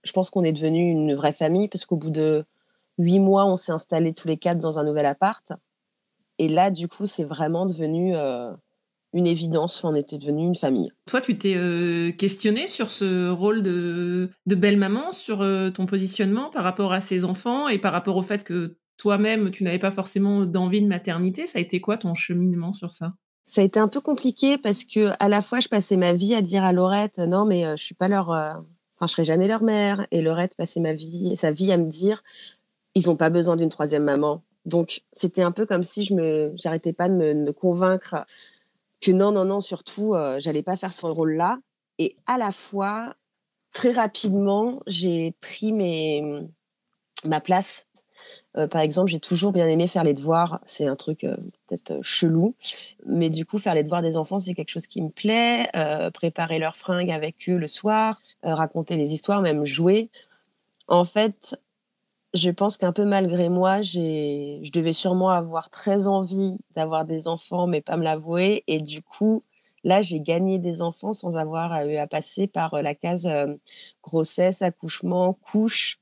je 0.04 0.12
pense 0.14 0.30
qu'on 0.30 0.44
est 0.44 0.54
devenu 0.54 0.90
une 0.90 1.14
vraie 1.14 1.34
famille 1.34 1.68
parce 1.68 1.86
qu'au 1.86 1.98
bout 1.98 2.12
de 2.12 2.46
huit 2.98 3.20
mois, 3.20 3.46
on 3.46 3.58
s'est 3.58 3.72
installés 3.72 4.14
tous 4.14 4.28
les 4.28 4.38
quatre 4.38 4.60
dans 4.60 4.80
un 4.80 4.84
nouvel 4.84 5.06
appart. 5.06 5.54
Et 6.40 6.48
là, 6.48 6.72
du 6.72 6.88
coup, 6.88 7.06
c'est 7.06 7.24
vraiment 7.24 7.66
devenu 7.66 8.16
une 9.14 9.28
évidence. 9.28 9.84
On 9.84 9.96
était 9.96 10.18
devenu 10.18 10.44
une 10.44 10.56
famille. 10.56 10.92
Toi, 11.06 11.22
tu 11.22 11.38
t'es 11.38 11.56
euh, 11.56 12.12
questionné 12.12 12.68
sur 12.68 12.92
ce 12.92 13.30
rôle 13.30 13.64
de, 13.64 14.30
de 14.46 14.56
belle-maman, 14.56 15.12
sur 15.12 15.40
ton 15.74 15.86
positionnement 15.86 16.50
par 16.50 16.64
rapport 16.64 16.94
à 16.94 17.02
ses 17.02 17.26
enfants 17.26 17.68
et 17.68 17.80
par 17.80 17.92
rapport 17.92 18.18
au 18.18 18.22
fait 18.22 18.44
que 18.44 18.78
toi-même, 18.98 19.50
tu 19.50 19.64
n'avais 19.64 19.80
pas 19.80 19.90
forcément 19.90 20.46
d'envie 20.46 20.82
de 20.82 20.88
maternité? 20.88 21.48
Ça 21.48 21.58
a 21.58 21.62
été 21.62 21.82
quoi 21.82 21.98
ton 21.98 22.14
cheminement 22.14 22.72
sur 22.72 22.94
ça? 22.94 23.14
Ça 23.52 23.60
a 23.60 23.64
été 23.66 23.80
un 23.82 23.90
peu 23.90 24.00
compliqué 24.00 24.58
parce 24.58 24.86
que 24.86 25.10
à 25.20 25.28
la 25.28 25.42
fois 25.42 25.60
je 25.60 25.68
passais 25.68 25.98
ma 25.98 26.14
vie 26.14 26.34
à 26.36 26.42
dire 26.42 26.64
à 26.64 26.72
Laurette 26.72 27.18
non 27.18 27.44
mais 27.44 27.66
euh, 27.66 27.76
je 27.76 27.84
suis 27.84 27.96
pas 27.96 28.08
leur 28.08 28.32
euh, 28.32 28.54
enfin 28.96 29.08
je 29.08 29.12
serai 29.12 29.26
jamais 29.26 29.46
leur 29.46 29.62
mère 29.62 30.08
et 30.12 30.22
Laurette 30.22 30.56
passait 30.56 30.80
ma 30.80 30.94
vie 30.94 31.36
sa 31.36 31.52
vie 31.52 31.70
à 31.74 31.78
me 31.78 31.90
dire 31.90 32.24
ils 32.96 33.10
ont 33.10 33.18
pas 33.18 33.30
besoin 33.30 33.58
d'une 33.58 33.68
troisième 33.68 34.06
maman 34.06 34.42
donc 34.64 35.02
c'était 35.12 35.42
un 35.42 35.52
peu 35.52 35.66
comme 35.66 35.84
si 35.84 36.06
je 36.06 36.14
me 36.14 36.54
j'arrêtais 36.56 36.94
pas 36.94 37.10
de 37.10 37.16
me, 37.16 37.52
convaincre 37.52 38.26
que 39.02 39.12
non 39.12 39.32
non 39.32 39.46
non 39.46 39.62
surtout 39.62 40.14
euh, 40.14 40.40
j'allais 40.40 40.64
pas 40.64 40.78
faire 40.78 40.94
ce 40.94 41.06
rôle 41.06 41.34
là 41.34 41.58
et 41.98 42.16
à 42.28 42.38
la 42.38 42.52
fois 42.52 43.16
très 43.74 43.92
rapidement 43.92 44.82
j'ai 44.88 45.34
pris 45.42 45.74
mes 45.74 46.24
ma 47.26 47.42
place 47.42 47.88
euh, 48.58 48.68
par 48.68 48.82
exemple, 48.82 49.10
j'ai 49.10 49.20
toujours 49.20 49.54
bien 49.54 49.68
aimé 49.68 49.88
faire 49.88 50.04
les 50.04 50.14
devoirs. 50.14 50.60
C'est 50.66 50.86
un 50.86 50.98
truc 50.98 51.24
euh, 51.24 51.38
peut-être 51.68 52.04
chelou, 52.04 52.54
mais 53.06 53.30
du 53.30 53.46
coup, 53.46 53.58
faire 53.60 53.74
les 53.74 53.82
devoirs 53.82 54.02
des 54.02 54.18
enfants, 54.18 54.40
c'est 54.40 54.54
quelque 54.54 54.70
chose 54.70 54.88
qui 54.88 55.02
me 55.02 55.10
plaît. 55.10 55.68
préparer 56.14 56.60
leurs 56.60 56.76
fringues 56.76 57.12
avec 57.12 57.50
eux 57.50 57.58
le 57.58 57.68
soir, 57.68 58.22
raconter 58.44 58.98
les 58.98 59.14
histoires, 59.14 59.42
même 59.42 59.66
jouer. 59.66 60.10
En 60.88 61.06
fait, 61.06 61.56
je 62.34 62.50
pense 62.50 62.78
qu'un 62.78 62.94
peu 62.94 63.06
malgré 63.06 63.50
moi, 63.50 63.82
je 63.82 64.72
devais 64.72 64.94
sûrement 64.94 65.30
avoir 65.30 65.70
très 65.70 66.08
envie 66.08 66.58
d'avoir 66.76 67.06
des 67.06 67.28
enfants, 67.28 67.68
mais 67.68 67.82
pas 67.82 67.98
me 67.98 68.04
l'avouer. 68.04 68.64
Et 68.68 68.80
du 68.82 69.02
coup, 69.02 69.44
là, 69.84 70.02
j'ai 70.02 70.22
gagné 70.22 70.60
des 70.60 70.82
enfants 70.82 71.14
sans 71.14 71.38
avoir 71.38 71.86
eu 71.86 71.98
à 71.98 72.08
passer 72.08 72.48
par 72.48 72.82
la 72.82 72.96
case 72.96 73.30
grossesse, 74.02 74.62
accouchement, 74.62 75.34
couche 75.34 76.00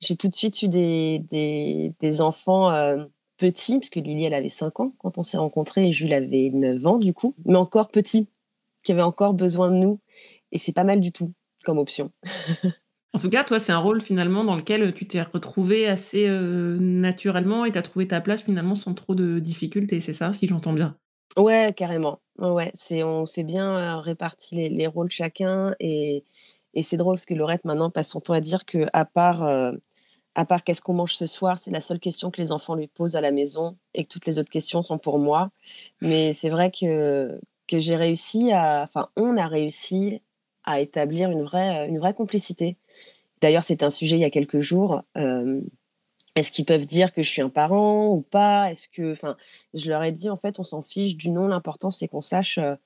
j'ai 0.00 0.16
tout 0.16 0.28
de 0.28 0.34
suite 0.34 0.62
eu 0.62 0.68
des, 0.68 1.18
des, 1.18 1.94
des 2.00 2.20
enfants 2.20 2.70
euh, 2.70 3.04
petits, 3.36 3.78
parce 3.78 3.90
que 3.90 4.00
Lily, 4.00 4.24
elle 4.24 4.34
avait 4.34 4.48
5 4.48 4.80
ans 4.80 4.94
quand 4.98 5.18
on 5.18 5.22
s'est 5.22 5.36
rencontrés, 5.36 5.88
et 5.88 5.92
Jules 5.92 6.12
avait 6.12 6.50
9 6.52 6.86
ans 6.86 6.98
du 6.98 7.12
coup, 7.12 7.34
mais 7.44 7.56
encore 7.56 7.88
petits, 7.88 8.28
qui 8.82 8.92
avaient 8.92 9.02
encore 9.02 9.34
besoin 9.34 9.70
de 9.70 9.76
nous. 9.76 10.00
Et 10.52 10.58
c'est 10.58 10.72
pas 10.72 10.84
mal 10.84 11.00
du 11.00 11.12
tout 11.12 11.32
comme 11.64 11.78
option. 11.78 12.12
en 13.14 13.18
tout 13.18 13.30
cas, 13.30 13.44
toi, 13.44 13.58
c'est 13.58 13.72
un 13.72 13.78
rôle 13.78 14.00
finalement 14.00 14.44
dans 14.44 14.56
lequel 14.56 14.92
tu 14.92 15.06
t'es 15.06 15.22
retrouvé 15.22 15.86
assez 15.86 16.26
euh, 16.28 16.76
naturellement 16.78 17.64
et 17.64 17.72
tu 17.72 17.78
as 17.78 17.82
trouvé 17.82 18.08
ta 18.08 18.20
place 18.20 18.42
finalement 18.42 18.74
sans 18.74 18.94
trop 18.94 19.14
de 19.14 19.38
difficultés, 19.38 20.00
c'est 20.00 20.12
ça, 20.12 20.32
si 20.32 20.46
j'entends 20.46 20.72
bien? 20.72 20.96
Ouais, 21.36 21.72
carrément. 21.76 22.20
Ouais, 22.38 22.70
c'est, 22.74 23.02
on 23.02 23.26
s'est 23.26 23.44
bien 23.44 23.70
euh, 23.76 23.96
réparti 23.98 24.54
les, 24.56 24.68
les, 24.68 24.86
rôles 24.86 25.10
chacun 25.10 25.74
et, 25.80 26.24
et 26.74 26.82
c'est 26.82 26.96
drôle 26.96 27.16
parce 27.16 27.26
que 27.26 27.34
Laurette 27.34 27.64
maintenant 27.64 27.90
passe 27.90 28.08
son 28.08 28.20
temps 28.20 28.34
à 28.34 28.40
dire 28.40 28.64
que 28.64 28.86
à 28.92 29.04
part 29.04 29.42
à 30.38 30.44
part 30.44 30.62
qu'est-ce 30.62 30.80
qu'on 30.80 30.94
mange 30.94 31.14
ce 31.16 31.26
soir, 31.26 31.58
c'est 31.58 31.72
la 31.72 31.80
seule 31.80 31.98
question 31.98 32.30
que 32.30 32.40
les 32.40 32.52
enfants 32.52 32.76
lui 32.76 32.86
posent 32.86 33.16
à 33.16 33.20
la 33.20 33.32
maison 33.32 33.72
et 33.92 34.04
que 34.04 34.08
toutes 34.08 34.24
les 34.24 34.38
autres 34.38 34.50
questions 34.50 34.84
sont 34.84 34.96
pour 34.96 35.18
moi. 35.18 35.50
Mais 36.00 36.32
c'est 36.32 36.48
vrai 36.48 36.70
que, 36.70 37.40
que 37.66 37.78
j'ai 37.78 37.96
réussi 37.96 38.52
à, 38.52 38.84
enfin, 38.84 39.08
on 39.16 39.36
a 39.36 39.48
réussi 39.48 40.22
à 40.68 40.80
établir 40.80 41.30
une 41.30 41.42
vraie, 41.42 41.88
une 41.88 41.98
vraie 41.98 42.14
complicité. 42.14 42.76
D'ailleurs, 43.40 43.64
c'est 43.64 43.82
un 43.82 43.90
sujet 43.90 44.16
il 44.16 44.20
y 44.20 44.24
a 44.24 44.30
quelques 44.30 44.60
jours. 44.60 45.02
Euh, 45.16 45.60
est-ce 46.36 46.52
qu'ils 46.52 46.66
peuvent 46.66 46.86
dire 46.86 47.12
que 47.12 47.22
je 47.22 47.28
suis 47.28 47.42
un 47.42 47.48
parent 47.48 48.08
ou 48.08 48.20
pas? 48.20 48.70
Est-ce 48.70 48.88
que, 48.88 49.12
enfin, 49.12 49.36
je 49.74 49.88
leur 49.88 50.02
ai 50.04 50.12
dit 50.12 50.30
en 50.30 50.36
fait, 50.36 50.58
on 50.58 50.64
s'en 50.64 50.82
fiche 50.82 51.16
du 51.16 51.30
nom. 51.30 51.48
L'important 51.48 51.90
c'est 51.90 52.08
qu'on 52.08 52.20
sache 52.20 52.58
euh, 52.58 52.76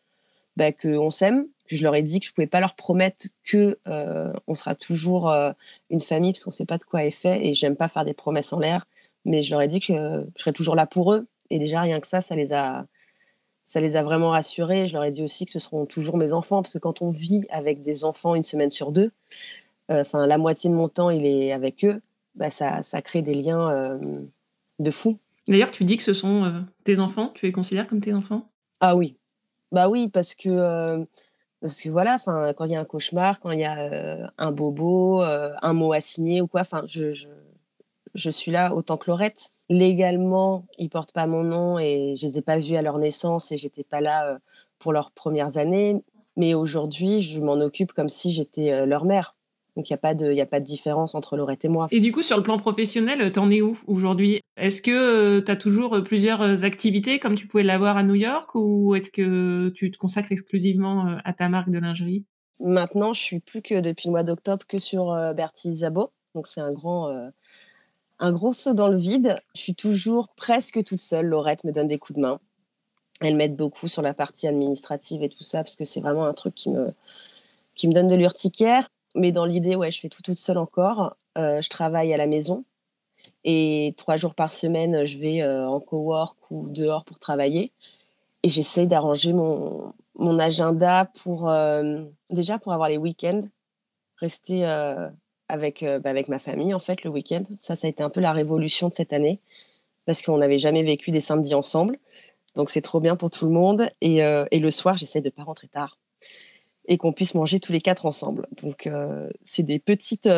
bah, 0.56 0.72
qu'on 0.72 1.10
s'aime, 1.10 1.46
je 1.66 1.82
leur 1.82 1.94
ai 1.94 2.02
dit 2.02 2.20
que 2.20 2.26
je 2.26 2.32
pouvais 2.32 2.46
pas 2.46 2.60
leur 2.60 2.74
promettre 2.74 3.26
que 3.42 3.78
euh, 3.88 4.32
on 4.46 4.54
sera 4.54 4.74
toujours 4.74 5.30
euh, 5.30 5.52
une 5.90 6.00
famille 6.00 6.32
parce 6.32 6.44
qu'on 6.44 6.50
sait 6.50 6.66
pas 6.66 6.78
de 6.78 6.84
quoi 6.84 7.04
est 7.04 7.10
fait 7.10 7.46
et 7.46 7.54
j'aime 7.54 7.76
pas 7.76 7.88
faire 7.88 8.04
des 8.04 8.14
promesses 8.14 8.52
en 8.52 8.58
l'air. 8.58 8.86
Mais 9.24 9.42
je 9.42 9.50
leur 9.50 9.62
ai 9.62 9.68
dit 9.68 9.80
que 9.80 9.92
je 9.92 10.40
serais 10.40 10.52
toujours 10.52 10.76
là 10.76 10.86
pour 10.86 11.12
eux 11.12 11.26
et 11.50 11.58
déjà 11.58 11.80
rien 11.80 12.00
que 12.00 12.06
ça, 12.06 12.20
ça 12.20 12.36
les 12.36 12.52
a 12.52 12.86
ça 13.72 13.80
les 13.80 13.96
a 13.96 14.02
vraiment 14.02 14.30
rassurés. 14.30 14.86
Je 14.86 14.94
leur 14.94 15.04
ai 15.04 15.10
dit 15.10 15.22
aussi 15.22 15.46
que 15.46 15.52
ce 15.52 15.58
seront 15.58 15.86
toujours 15.86 16.16
mes 16.16 16.32
enfants 16.32 16.62
parce 16.62 16.74
que 16.74 16.78
quand 16.78 17.02
on 17.02 17.10
vit 17.10 17.44
avec 17.50 17.82
des 17.82 18.04
enfants 18.04 18.34
une 18.34 18.42
semaine 18.42 18.70
sur 18.70 18.92
deux, 18.92 19.12
euh, 19.90 20.02
enfin 20.02 20.26
la 20.26 20.38
moitié 20.38 20.68
de 20.68 20.74
mon 20.74 20.88
temps 20.88 21.10
il 21.10 21.24
est 21.24 21.52
avec 21.52 21.84
eux, 21.84 22.00
bah, 22.34 22.50
ça, 22.50 22.82
ça 22.82 23.02
crée 23.02 23.22
des 23.22 23.34
liens 23.34 23.98
de 24.78 24.90
fou. 24.90 25.18
D'ailleurs, 25.48 25.70
tu 25.70 25.84
dis 25.84 25.96
que 25.96 26.02
ce 26.02 26.12
sont 26.12 26.64
tes 26.84 26.98
enfants, 26.98 27.30
tu 27.34 27.46
les 27.46 27.52
considères 27.52 27.86
comme 27.86 28.00
tes 28.00 28.14
enfants? 28.14 28.48
Ah 28.80 28.96
oui, 28.96 29.16
bah 29.70 29.88
oui, 29.88 30.08
parce 30.08 30.34
que 30.34 31.06
parce 31.62 31.80
que 31.80 31.88
voilà, 31.88 32.16
enfin, 32.16 32.52
quand 32.56 32.64
il 32.64 32.72
y 32.72 32.76
a 32.76 32.80
un 32.80 32.84
cauchemar, 32.84 33.38
quand 33.38 33.52
il 33.52 33.60
y 33.60 33.64
a 33.64 33.78
euh, 33.78 34.26
un 34.36 34.50
bobo, 34.50 35.22
euh, 35.22 35.52
un 35.62 35.72
mot 35.72 35.92
à 35.92 36.00
signer 36.00 36.42
ou 36.42 36.48
quoi, 36.48 36.62
enfin, 36.62 36.82
je, 36.88 37.12
je, 37.12 37.28
je, 38.14 38.30
suis 38.30 38.50
là 38.50 38.74
autant 38.74 38.96
que 38.96 39.08
Laurette. 39.08 39.52
Légalement, 39.72 40.66
ils 40.76 40.90
portent 40.90 41.12
pas 41.12 41.26
mon 41.26 41.44
nom 41.44 41.78
et 41.78 42.14
je 42.18 42.26
les 42.26 42.36
ai 42.36 42.42
pas 42.42 42.58
vus 42.58 42.76
à 42.76 42.82
leur 42.82 42.98
naissance 42.98 43.52
et 43.52 43.56
j'étais 43.56 43.84
pas 43.84 44.02
là 44.02 44.38
pour 44.78 44.92
leurs 44.92 45.12
premières 45.12 45.56
années. 45.56 46.02
Mais 46.36 46.52
aujourd'hui, 46.52 47.22
je 47.22 47.40
m'en 47.40 47.54
occupe 47.54 47.92
comme 47.92 48.10
si 48.10 48.32
j'étais 48.32 48.84
leur 48.84 49.06
mère. 49.06 49.34
Donc 49.74 49.88
il 49.88 49.92
n'y 49.92 49.94
a, 49.94 49.98
pas 49.98 50.14
de, 50.14 50.38
a 50.38 50.44
pas 50.44 50.60
de 50.60 50.66
différence 50.66 51.14
entre 51.14 51.38
Laurette 51.38 51.64
et 51.64 51.68
moi. 51.68 51.88
Et 51.90 52.00
du 52.00 52.12
coup, 52.12 52.20
sur 52.20 52.36
le 52.36 52.42
plan 52.42 52.58
professionnel, 52.58 53.32
t'en 53.32 53.50
es 53.50 53.62
où 53.62 53.78
aujourd'hui? 53.86 54.42
Est-ce 54.58 54.82
que 54.82 55.40
tu 55.40 55.50
as 55.50 55.56
toujours 55.56 56.04
plusieurs 56.04 56.64
activités 56.64 57.18
comme 57.18 57.34
tu 57.34 57.46
pouvais 57.46 57.62
l'avoir 57.62 57.96
à 57.96 58.02
New 58.02 58.14
York 58.14 58.50
ou 58.54 58.94
est-ce 58.94 59.10
que 59.10 59.70
tu 59.70 59.90
te 59.90 59.96
consacres 59.96 60.32
exclusivement 60.32 61.16
à 61.24 61.32
ta 61.32 61.48
marque 61.48 61.70
de 61.70 61.78
lingerie? 61.78 62.26
Maintenant, 62.60 63.14
je 63.14 63.22
suis 63.22 63.40
plus 63.40 63.62
que 63.62 63.80
depuis 63.80 64.08
le 64.08 64.12
mois 64.12 64.22
d'octobre 64.22 64.66
que 64.68 64.78
sur 64.78 65.16
Bertie 65.34 65.74
Zabo. 65.76 66.10
Donc 66.34 66.46
c'est 66.46 66.60
un 66.60 66.72
grand, 66.72 67.10
un 68.22 68.30
gros 68.30 68.52
saut 68.52 68.72
dans 68.72 68.88
le 68.88 68.96
vide. 68.96 69.40
Je 69.54 69.60
suis 69.60 69.74
toujours 69.74 70.28
presque 70.28 70.82
toute 70.84 71.00
seule. 71.00 71.26
Laurette 71.26 71.64
me 71.64 71.72
donne 71.72 71.88
des 71.88 71.98
coups 71.98 72.16
de 72.16 72.22
main. 72.22 72.38
Elle 73.20 73.36
m'aide 73.36 73.56
beaucoup 73.56 73.88
sur 73.88 74.00
la 74.00 74.14
partie 74.14 74.46
administrative 74.46 75.24
et 75.24 75.28
tout 75.28 75.42
ça 75.42 75.64
parce 75.64 75.74
que 75.74 75.84
c'est 75.84 76.00
vraiment 76.00 76.24
un 76.24 76.32
truc 76.32 76.54
qui 76.54 76.70
me, 76.70 76.94
qui 77.74 77.88
me 77.88 77.92
donne 77.92 78.06
de 78.06 78.14
l'urticaire. 78.14 78.88
Mais 79.16 79.32
dans 79.32 79.44
l'idée, 79.44 79.74
ouais, 79.74 79.90
je 79.90 80.00
fais 80.00 80.08
tout 80.08 80.22
toute 80.22 80.38
seule 80.38 80.58
encore. 80.58 81.16
Euh, 81.36 81.60
je 81.60 81.68
travaille 81.68 82.14
à 82.14 82.16
la 82.16 82.28
maison. 82.28 82.64
Et 83.42 83.92
trois 83.96 84.16
jours 84.16 84.36
par 84.36 84.52
semaine, 84.52 85.04
je 85.04 85.18
vais 85.18 85.44
en 85.44 85.80
cowork 85.80 86.50
ou 86.52 86.68
dehors 86.68 87.04
pour 87.04 87.18
travailler. 87.18 87.72
Et 88.44 88.50
j'essaie 88.50 88.86
d'arranger 88.86 89.32
mon, 89.32 89.94
mon 90.14 90.38
agenda 90.38 91.10
pour 91.22 91.52
déjà 92.30 92.58
pour 92.58 92.72
avoir 92.72 92.88
les 92.88 92.98
week-ends, 92.98 93.42
rester 94.18 94.64
avec, 95.52 95.84
bah, 95.84 96.10
avec 96.10 96.28
ma 96.28 96.38
famille 96.38 96.74
en 96.74 96.78
fait 96.78 97.04
le 97.04 97.10
week-end. 97.10 97.44
Ça, 97.60 97.76
ça 97.76 97.86
a 97.86 97.90
été 97.90 98.02
un 98.02 98.10
peu 98.10 98.20
la 98.20 98.32
révolution 98.32 98.88
de 98.88 98.92
cette 98.92 99.12
année 99.12 99.40
parce 100.06 100.22
qu'on 100.22 100.38
n'avait 100.38 100.58
jamais 100.58 100.82
vécu 100.82 101.10
des 101.10 101.20
samedis 101.20 101.54
ensemble. 101.54 101.98
Donc 102.54 102.70
c'est 102.70 102.80
trop 102.80 103.00
bien 103.00 103.16
pour 103.16 103.30
tout 103.30 103.46
le 103.46 103.52
monde. 103.52 103.86
Et, 104.00 104.18
et 104.18 104.58
le 104.58 104.70
soir, 104.70 104.96
j'essaie 104.96 105.20
de 105.20 105.30
pas 105.30 105.44
rentrer 105.44 105.68
tard 105.68 105.98
et 106.86 106.98
qu'on 106.98 107.12
puisse 107.12 107.34
manger 107.34 107.60
tous 107.60 107.72
les 107.72 107.80
quatre 107.80 108.06
ensemble. 108.06 108.48
Donc 108.62 108.88
c'est 109.42 109.62
des 109.62 109.78
petites 109.78 110.28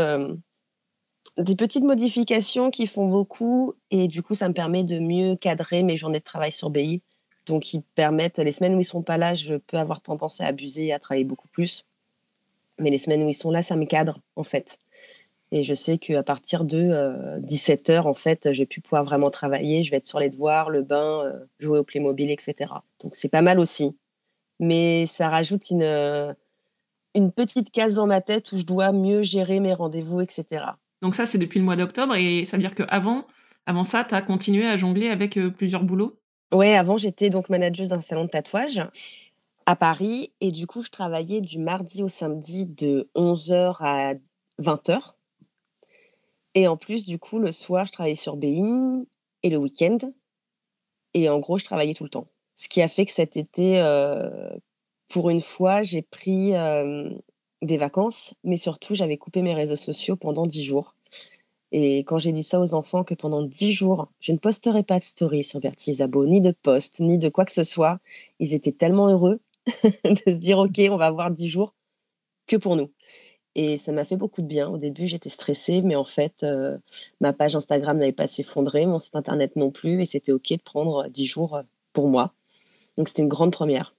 des 1.39 1.57
petites 1.57 1.85
modifications 1.85 2.71
qui 2.71 2.87
font 2.87 3.09
beaucoup 3.09 3.75
et 3.91 4.09
du 4.09 4.23
coup 4.23 4.35
ça 4.35 4.49
me 4.49 4.55
permet 4.55 4.85
de 4.85 4.99
mieux 5.01 5.35
cadrer 5.37 5.83
mes 5.83 5.97
journées 5.97 6.21
de 6.21 6.25
travail 6.25 6.53
sur 6.53 6.71
BI 6.71 7.03
donc, 7.47 7.75
ils 7.75 7.83
permettent, 7.83 8.39
les 8.39 8.53
semaines 8.53 8.75
où 8.75 8.81
ils 8.81 8.85
sont 8.85 9.03
pas 9.03 9.19
là, 9.19 9.35
je 9.35 9.57
peux 9.57 9.77
avoir 9.77 10.01
tendance 10.01 10.41
à 10.41 10.47
abuser 10.47 10.93
à 10.93 10.99
travailler 10.99 11.25
beaucoup 11.25 11.49
plus. 11.49 11.85
Mais 12.79 12.91
les 12.91 12.99
semaines 12.99 13.23
où 13.23 13.29
ils 13.29 13.35
sont 13.35 13.51
là, 13.51 13.63
ça 13.63 13.77
me 13.77 13.85
cadre, 13.85 14.21
en 14.37 14.45
fait. 14.45 14.79
Et 15.55 15.63
je 15.63 15.73
sais 15.73 15.99
qu'à 15.99 16.25
partir 16.25 16.65
de 16.65 17.39
17 17.39 17.91
euh, 17.91 18.01
en 18.01 18.13
fait, 18.13 18.53
je 18.53 18.59
vais 18.59 18.67
plus 18.67 18.81
pouvoir 18.81 19.05
vraiment 19.05 19.31
travailler. 19.31 19.85
Je 19.85 19.93
vais 19.93 19.99
être 19.99 20.07
sur 20.07 20.19
les 20.19 20.29
devoirs, 20.29 20.69
le 20.69 20.83
bain, 20.83 21.23
euh, 21.27 21.33
jouer 21.61 21.79
au 21.79 21.85
Playmobil, 21.85 22.29
etc. 22.29 22.73
Donc, 22.99 23.15
c'est 23.15 23.29
pas 23.29 23.41
mal 23.41 23.61
aussi. 23.61 23.97
Mais 24.59 25.07
ça 25.07 25.29
rajoute 25.31 25.71
une, 25.71 25.85
euh, 25.85 26.35
une 27.15 27.31
petite 27.31 27.71
case 27.71 27.95
dans 27.95 28.09
ma 28.09 28.21
tête 28.21 28.51
où 28.51 28.57
je 28.57 28.65
dois 28.65 28.91
mieux 28.91 29.23
gérer 29.23 29.61
mes 29.61 29.75
rendez-vous, 29.75 30.21
etc. 30.21 30.65
Donc, 31.03 31.15
ça, 31.15 31.25
c'est 31.25 31.39
depuis 31.39 31.61
le 31.61 31.65
mois 31.65 31.77
d'octobre. 31.77 32.17
Et 32.17 32.45
ça 32.45 32.57
veut 32.57 32.63
dire 32.63 32.75
qu'avant 32.75 33.25
avant 33.65 33.85
ça, 33.85 34.03
tu 34.03 34.17
as 34.17 34.23
continué 34.23 34.67
à 34.67 34.77
jongler 34.77 35.09
avec 35.09 35.39
plusieurs 35.57 35.85
boulots? 35.85 36.19
Ouais, 36.53 36.75
avant, 36.75 36.97
j'étais 36.97 37.31
donc 37.31 37.49
manageuse 37.49 37.91
d'un 37.91 38.01
salon 38.01 38.25
de 38.25 38.31
tatouage 38.31 38.83
à 39.67 39.77
Paris. 39.77 40.33
Et 40.41 40.51
du 40.51 40.67
coup, 40.67 40.83
je 40.83 40.91
travaillais 40.91 41.41
du 41.41 41.61
mardi 41.61 42.03
au 42.03 42.09
samedi 42.09 42.67
de 42.67 43.09
11h 43.15 43.77
à 43.79 44.15
20h. 44.61 45.15
Et 46.55 46.69
en 46.69 46.77
plus, 46.77 47.05
du 47.05 47.19
coup, 47.19 47.39
le 47.39 47.53
soir, 47.53 47.87
je 47.87 47.93
travaillais 47.93 48.15
sur 48.15 48.37
BI 48.37 48.63
et 49.43 49.51
le 49.51 49.57
week-end. 49.57 49.99
Et 51.15 51.29
en 51.29 51.39
gros, 51.39 51.59
je 51.59 51.65
travaillais 51.65 51.95
tout 51.95 52.05
le 52.05 52.11
temps. 52.11 52.29
Ce 52.55 52.69
qui 52.69 52.83
a 52.83 52.89
fait 52.89 53.05
que 53.07 53.13
cet 53.13 53.37
été, 53.37 53.81
euh, 53.81 54.51
pour 55.09 55.31
une 55.31 55.41
fois, 55.41 55.83
j'ai 55.83 56.03
pris 56.03 56.55
euh, 56.55 57.11
des 57.63 57.77
vacances, 57.77 58.35
mais 58.45 58.57
surtout, 58.57 58.95
j'avais 58.95 59.17
coupé 59.17 59.43
mes 59.43 59.55
réseaux 59.55 59.77
sociaux 59.77 60.17
pendant 60.17 60.47
10 60.47 60.63
jours. 60.63 60.95
Et 61.77 62.05
quand 62.05 62.19
j'ai 62.19 62.31
dit 62.31 62.45
ça 62.45 62.61
aux 62.61 62.73
enfants, 62.73 63.03
que 63.03 63.15
pendant 63.15 63.43
dix 63.43 63.73
jours, 63.73 64.09
je 64.21 64.31
ne 64.31 64.39
posterai 64.39 64.85
pas 64.85 65.01
de 65.01 65.03
story 65.03 65.43
sur 65.43 65.59
Bertie 65.59 65.99
ni 66.29 66.41
de 66.41 66.53
post, 66.53 67.01
ni 67.01 67.19
de 67.19 67.29
quoi 67.29 67.45
que 67.45 67.51
ce 67.51 67.65
soit, 67.65 67.99
ils 68.39 68.55
étaient 68.55 68.71
tellement 68.71 69.09
heureux 69.09 69.41
de 70.05 70.33
se 70.33 70.39
dire, 70.39 70.59
OK, 70.59 70.81
on 70.89 70.97
va 70.97 71.07
avoir 71.07 71.33
dix 71.33 71.49
jours 71.49 71.75
que 72.47 72.57
pour 72.57 72.77
nous. 72.77 72.93
Et 73.57 73.77
ça 73.77 73.93
m'a 73.93 74.05
fait 74.05 74.17
beaucoup 74.17 74.43
de 74.43 74.47
bien. 74.47 74.69
Au 74.69 74.79
début, 74.79 75.07
j'étais 75.07 75.29
stressée, 75.29 75.83
mais 75.83 75.95
en 75.95 76.05
fait, 76.05 76.43
euh, 76.43 76.77
ma 77.21 77.33
page 77.33 77.55
Instagram 77.55 77.99
n'avait 77.99 78.13
pas 78.13 78.27
s'effondrer, 78.27 78.87
mon 78.87 78.99
site 78.99 79.17
internet 79.17 79.55
non 79.57 79.71
plus, 79.71 80.03
et 80.03 80.07
c'était 80.07 80.33
OK 80.33 80.51
de 80.51 80.63
prendre 80.63 81.09
dix 81.09 81.27
jours 81.27 81.57
euh, 81.57 81.63
pour 81.93 82.09
moi. 82.09 82.35
Donc 82.97 83.09
c'était 83.09 83.23
une 83.23 83.29
grande 83.29 83.53
première. 83.53 83.95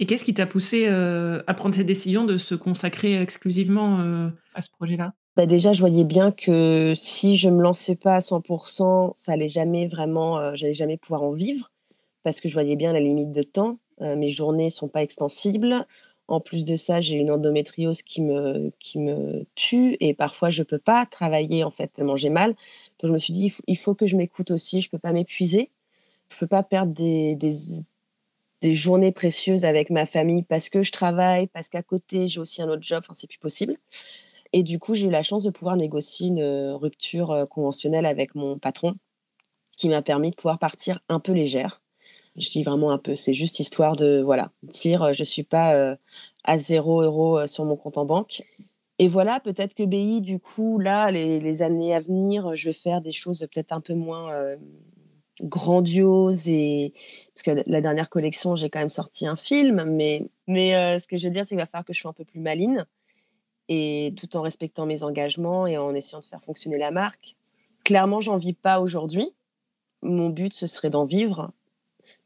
Et 0.00 0.06
qu'est-ce 0.06 0.24
qui 0.24 0.34
t'a 0.34 0.46
poussé 0.46 0.86
euh, 0.88 1.42
à 1.46 1.54
prendre 1.54 1.74
cette 1.74 1.86
décision 1.86 2.24
de 2.24 2.36
se 2.36 2.54
consacrer 2.54 3.20
exclusivement 3.20 4.30
à 4.54 4.60
ce 4.60 4.70
projet-là? 4.70 5.14
Bah, 5.36 5.44
déjà, 5.44 5.74
je 5.74 5.80
voyais 5.80 6.04
bien 6.04 6.32
que 6.32 6.94
si 6.96 7.36
je 7.36 7.50
me 7.50 7.62
lançais 7.62 7.94
pas 7.94 8.16
à 8.16 8.20
100% 8.20 9.12
ça 9.14 9.32
allait 9.32 9.48
jamais 9.48 9.86
vraiment, 9.86 10.38
euh, 10.38 10.52
j'allais 10.54 10.74
jamais 10.74 10.96
pouvoir 10.96 11.22
en 11.22 11.30
vivre 11.30 11.70
parce 12.22 12.40
que 12.40 12.48
je 12.48 12.54
voyais 12.54 12.74
bien 12.74 12.94
la 12.94 13.00
limite 13.00 13.32
de 13.32 13.42
temps. 13.42 13.78
Euh, 14.00 14.16
mes 14.16 14.30
journées 14.30 14.70
sont 14.70 14.88
pas 14.88 15.02
extensibles. 15.02 15.86
En 16.28 16.40
plus 16.40 16.64
de 16.64 16.76
ça, 16.76 17.00
j'ai 17.00 17.16
une 17.16 17.30
endométriose 17.30 18.02
qui 18.02 18.20
me 18.22 18.72
qui 18.80 18.98
me 18.98 19.46
tue 19.54 19.96
et 20.00 20.14
parfois 20.14 20.50
je 20.50 20.62
peux 20.64 20.78
pas 20.78 21.06
travailler, 21.06 21.64
en 21.64 21.70
fait, 21.70 21.88
tellement 21.88 22.16
j'ai 22.16 22.30
mal. 22.30 22.50
Donc 23.00 23.08
je 23.08 23.12
me 23.12 23.18
suis 23.18 23.32
dit: 23.32 23.52
«Il 23.68 23.78
faut 23.78 23.94
que 23.94 24.06
je 24.08 24.16
m'écoute 24.16 24.50
aussi, 24.50 24.80
je 24.80 24.90
peux 24.90 24.98
pas 24.98 25.12
m'épuiser. 25.12 25.70
Je 26.30 26.38
peux 26.38 26.46
pas 26.48 26.62
perdre 26.64 26.92
des 26.94 27.36
des 27.36 27.52
des 28.62 28.74
journées 28.74 29.12
précieuses 29.12 29.64
avec 29.64 29.90
ma 29.90 30.06
famille 30.06 30.42
parce 30.42 30.68
que 30.70 30.82
je 30.82 30.92
travaille, 30.92 31.46
parce 31.48 31.68
qu'à 31.68 31.82
côté 31.82 32.28
j'ai 32.28 32.40
aussi 32.40 32.62
un 32.62 32.68
autre 32.68 32.82
job, 32.82 33.00
enfin 33.04 33.14
c'est 33.14 33.26
plus 33.28 33.38
possible». 33.38 33.76
Et 34.52 34.62
du 34.62 34.78
coup, 34.78 34.94
j'ai 34.94 35.06
eu 35.08 35.10
la 35.10 35.22
chance 35.24 35.44
de 35.44 35.50
pouvoir 35.50 35.76
négocier 35.76 36.28
une 36.28 36.40
euh, 36.40 36.76
rupture 36.76 37.32
euh, 37.32 37.46
conventionnelle 37.46 38.06
avec 38.06 38.34
mon 38.34 38.58
patron 38.58 38.94
qui 39.78 39.88
m'a 39.90 40.02
permis 40.02 40.30
de 40.32 40.36
pouvoir 40.36 40.58
partir 40.58 41.00
un 41.08 41.20
peu 41.20 41.32
légère. 41.32 41.82
Je 42.36 42.50
dis 42.50 42.62
vraiment 42.62 42.90
un 42.90 42.98
peu, 42.98 43.16
c'est 43.16 43.34
juste 43.34 43.60
histoire 43.60 43.96
de 43.96 44.20
voilà, 44.20 44.50
dire 44.62 45.02
euh, 45.02 45.12
je 45.12 45.22
suis 45.24 45.42
pas 45.42 45.96
à 46.44 46.58
zéro 46.58 47.02
euro 47.02 47.46
sur 47.46 47.64
mon 47.64 47.76
compte 47.76 47.98
en 47.98 48.04
banque. 48.04 48.42
Et 48.98 49.08
voilà, 49.08 49.40
peut-être 49.40 49.74
que 49.74 49.82
BI, 49.82 50.22
du 50.22 50.38
coup, 50.38 50.78
là, 50.78 51.10
les, 51.10 51.62
années 51.62 51.94
à 51.94 52.00
venir, 52.00 52.56
je 52.56 52.70
vais 52.70 52.74
faire 52.74 53.02
des 53.02 53.12
choses 53.12 53.40
peut-être 53.52 53.72
un 53.72 53.80
peu 53.80 53.94
moins 53.94 54.30
grandioses. 55.42 56.48
Et... 56.48 56.94
Parce 57.34 57.42
que 57.42 57.70
la 57.70 57.80
dernière 57.82 58.08
collection, 58.08 58.56
j'ai 58.56 58.70
quand 58.70 58.78
même 58.78 58.88
sorti 58.88 59.26
un 59.26 59.36
film, 59.36 59.84
mais, 59.84 60.26
mais 60.46 60.98
ce 60.98 61.06
que 61.08 61.18
je 61.18 61.26
veux 61.26 61.32
dire, 61.32 61.42
c'est 61.42 61.50
qu'il 61.50 61.58
va 61.58 61.66
falloir 61.66 61.84
que 61.84 61.92
je 61.92 62.00
sois 62.00 62.10
un 62.10 62.14
peu 62.14 62.24
plus 62.24 62.40
maline 62.40 62.86
et 63.68 64.14
tout 64.16 64.36
en 64.36 64.42
respectant 64.42 64.86
mes 64.86 65.02
engagements 65.02 65.66
et 65.66 65.76
en 65.78 65.94
essayant 65.94 66.20
de 66.20 66.24
faire 66.24 66.42
fonctionner 66.42 66.78
la 66.78 66.90
marque. 66.90 67.36
Clairement, 67.84 68.20
j'en 68.20 68.36
vis 68.36 68.52
pas 68.52 68.80
aujourd'hui. 68.80 69.30
Mon 70.02 70.30
but, 70.30 70.54
ce 70.54 70.66
serait 70.66 70.90
d'en 70.90 71.04
vivre. 71.04 71.52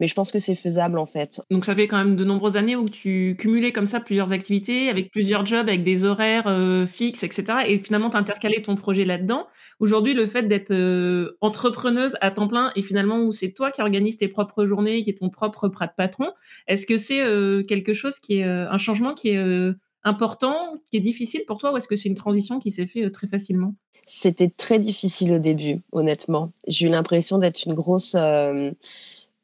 Mais 0.01 0.07
je 0.07 0.15
pense 0.15 0.33
que 0.33 0.39
c'est 0.39 0.55
faisable 0.55 0.99
en 0.99 1.07
fait. 1.07 1.41
Donc 1.51 1.65
ça 1.65 1.75
fait 1.75 1.87
quand 1.87 1.99
même 1.99 2.17
de 2.17 2.25
nombreuses 2.25 2.57
années 2.57 2.75
où 2.75 2.89
tu 2.89 3.37
cumulais 3.39 3.73
comme 3.73 3.87
ça 3.87 4.01
plusieurs 4.01 4.33
activités, 4.33 4.89
avec 4.89 5.11
plusieurs 5.11 5.47
jobs, 5.47 5.69
avec 5.69 5.85
des 5.85 6.05
horaires 6.05 6.47
euh, 6.47 6.87
fixes, 6.87 7.23
etc. 7.23 7.45
Et 7.67 7.79
finalement, 7.79 8.11
tu 8.11 8.17
intercalé 8.17 8.61
ton 8.63 8.75
projet 8.75 9.05
là-dedans. 9.05 9.47
Aujourd'hui, 9.79 10.15
le 10.15 10.27
fait 10.27 10.43
d'être 10.43 10.73
euh, 10.73 11.37
entrepreneuse 11.41 12.17
à 12.21 12.31
temps 12.31 12.49
plein 12.49 12.73
et 12.75 12.83
finalement 12.83 13.21
où 13.21 13.31
c'est 13.31 13.51
toi 13.51 13.71
qui 13.71 13.81
organises 13.83 14.17
tes 14.17 14.29
propres 14.29 14.67
journées, 14.67 15.03
qui 15.03 15.11
est 15.11 15.19
ton 15.19 15.29
propre 15.29 15.69
patron, 15.97 16.33
est-ce 16.67 16.87
que 16.87 16.97
c'est 16.97 17.23
euh, 17.23 17.63
quelque 17.63 17.95
chose 17.95 18.19
qui 18.19 18.41
est 18.41 18.45
un 18.45 18.79
changement 18.79 19.15
qui 19.15 19.31
est 19.31 19.75
important, 20.05 20.81
qui 20.91 20.97
est 20.97 21.01
difficile 21.01 21.43
pour 21.47 21.59
toi, 21.59 21.73
ou 21.73 21.77
est-ce 21.77 21.89
que 21.89 21.97
c'est 21.97 22.09
une 22.09 22.15
transition 22.15 22.59
qui 22.59 22.71
s'est 22.71 22.87
fait 22.87 23.05
euh, 23.05 23.11
très 23.11 23.27
facilement? 23.27 23.75
C'était 24.07 24.49
très 24.49 24.79
difficile 24.79 25.33
au 25.35 25.39
début, 25.39 25.83
honnêtement. 25.93 26.53
J'ai 26.67 26.87
eu 26.87 26.91
l'impression 26.91 27.39
d'être 27.39 27.65
une 27.65 27.75
grosse, 27.75 28.17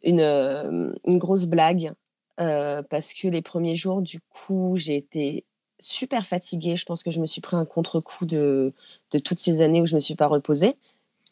une, 0.06 0.20
euh, 0.20 0.92
une, 1.06 1.18
grosse 1.18 1.44
blague, 1.44 1.92
parce 2.36 3.12
que 3.12 3.28
les 3.28 3.42
premiers 3.42 3.76
jours, 3.76 4.02
du 4.02 4.20
coup, 4.20 4.74
j'ai 4.76 4.96
été 4.96 5.44
super 5.78 6.26
fatiguée. 6.26 6.76
Je 6.76 6.84
pense 6.84 7.02
que 7.02 7.10
je 7.10 7.20
me 7.20 7.26
suis 7.26 7.40
pris 7.40 7.56
un 7.56 7.64
contre-coup 7.64 8.26
de, 8.26 8.72
de 9.10 9.18
toutes 9.18 9.38
ces 9.38 9.60
années 9.60 9.80
où 9.80 9.86
je 9.86 9.92
ne 9.92 9.96
me 9.96 10.00
suis 10.00 10.14
pas 10.14 10.26
reposée. 10.26 10.76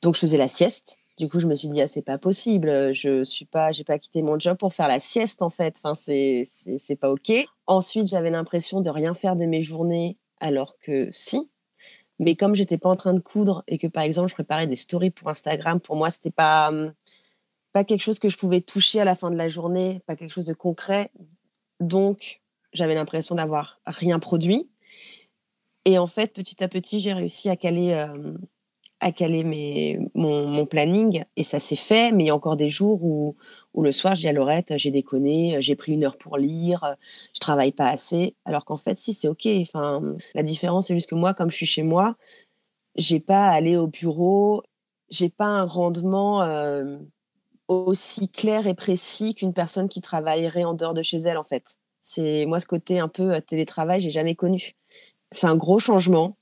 Donc, 0.03 0.15
je 0.15 0.21
faisais 0.21 0.37
la 0.37 0.49
sieste. 0.49 0.99
Du 1.17 1.29
coup, 1.29 1.39
je 1.39 1.47
me 1.47 1.55
suis 1.55 1.69
dit, 1.69 1.81
ah, 1.81 1.89
c'est 1.89 2.03
pas 2.03 2.19
possible. 2.19 2.93
Je 2.93 3.23
suis 3.23 3.45
pas, 3.45 3.73
j'ai 3.73 3.85
pas 3.85 3.99
quitté 3.99 4.23
mon 4.23 4.39
job 4.39 4.57
pour 4.57 4.75
faire 4.75 4.89
la 4.89 5.01
sieste, 5.01 5.43
en 5.43 5.51
fait. 5.51 5.77
Enfin, 5.79 5.95
c'est, 5.95 6.45
c'est, 6.47 6.97
pas 6.97 7.11
OK. 7.11 7.33
Ensuite, 7.67 8.07
j'avais 8.07 8.31
l'impression 8.31 8.81
de 8.81 8.91
rien 8.91 9.15
faire 9.15 9.37
de 9.37 9.47
mes 9.47 9.63
journées, 9.63 10.19
alors 10.41 10.79
que 10.79 11.09
si. 11.13 11.49
Mais 12.19 12.37
comme 12.37 12.55
j'étais 12.55 12.79
pas 12.79 12.89
en 12.89 12.97
train 12.97 13.15
de 13.15 13.21
coudre 13.21 13.65
et 13.69 13.79
que, 13.79 13.87
par 13.87 14.03
exemple, 14.03 14.29
je 14.29 14.35
préparais 14.35 14.67
des 14.67 14.77
stories 14.77 15.11
pour 15.11 15.29
Instagram, 15.29 15.81
pour 15.81 15.97
moi, 15.97 16.11
c'était 16.11 16.31
pas, 16.31 16.69
hum, 16.69 16.93
pas 17.75 17.85
quelque 17.85 18.03
chose 18.03 18.21
que 18.21 18.29
je 18.29 18.39
pouvais 18.39 18.61
toucher 18.61 19.01
à 19.01 19.05
la 19.05 19.17
fin 19.17 19.33
de 19.33 19.37
la 19.37 19.49
journée, 19.49 20.01
pas 20.07 20.15
quelque 20.15 20.33
chose 20.33 20.47
de 20.47 20.55
concret. 20.55 21.11
Donc, 21.81 22.41
j'avais 22.73 22.95
l'impression 22.95 23.35
d'avoir 23.35 23.81
rien 23.85 24.21
produit. 24.21 24.71
Et 25.85 25.99
en 25.99 26.07
fait, 26.07 26.33
petit 26.33 26.63
à 26.63 26.69
petit, 26.69 27.01
j'ai 27.01 27.13
réussi 27.13 27.51
à 27.51 27.57
caler, 27.57 27.93
euh, 27.93 28.33
à 29.01 29.11
caler 29.11 29.99
mon, 30.15 30.67
planning 30.67 31.25
et 31.37 31.43
ça 31.43 31.59
s'est 31.59 31.75
fait, 31.75 32.13
mais 32.13 32.25
il 32.25 32.27
y 32.29 32.31
a 32.31 32.35
encore 32.35 32.57
des 32.57 32.69
jours 32.69 33.03
où, 33.03 33.35
où 33.75 33.83
le 33.83 33.91
soir, 33.91 34.15
je 34.15 34.21
dis 34.21 34.29
à 34.29 34.33
Laurette, 34.33 34.75
j'ai 34.77 34.93
déconné, 34.93 35.61
j'ai 35.61 35.75
pris 35.75 35.93
une 35.93 36.05
heure 36.05 36.17
pour 36.17 36.39
lire, 36.39 36.95
je 37.35 37.41
travaille 37.41 37.73
pas 37.73 37.89
assez. 37.89 38.37
Alors 38.45 38.65
qu'en 38.65 38.77
fait, 38.77 38.99
si, 39.01 39.13
c'est 39.15 39.27
OK. 39.27 39.47
Enfin, 39.47 40.15
la 40.37 40.45
différence, 40.45 40.87
c'est 40.87 40.95
juste 40.95 41.11
que 41.11 41.17
moi, 41.17 41.35
comme 41.35 41.51
je 41.51 41.57
suis 41.57 41.67
chez 41.67 41.83
moi, 41.83 42.17
j'ai 42.95 43.19
pas 43.19 43.49
à 43.49 43.53
aller 43.53 43.77
au 43.77 43.89
bureau, 43.89 44.63
j'ai 45.11 45.29
pas 45.29 45.47
un 45.47 45.65
rendement 45.65 46.43
euh, 46.43 46.99
aussi 47.69 48.31
clair 48.31 48.67
et 48.67 48.75
précis 48.75 49.35
qu'une 49.35 49.53
personne 49.53 49.89
qui 49.89 50.01
travaillerait 50.01 50.65
en 50.65 50.75
dehors 50.75 50.95
de 50.95 51.03
chez 51.03 51.19
elle, 51.19 51.39
en 51.39 51.45
fait. 51.45 51.77
C'est 52.01 52.45
moi 52.47 52.61
ce 52.61 52.67
côté 52.67 52.99
un 52.99 53.09
peu 53.09 53.35
euh, 53.35 53.41
télétravail, 53.41 54.01
j'ai 54.01 54.11
jamais 54.11 54.35
connu. 54.35 54.75
C'est 55.33 55.47
un 55.47 55.57
gros 55.57 55.79
changement. 55.79 56.37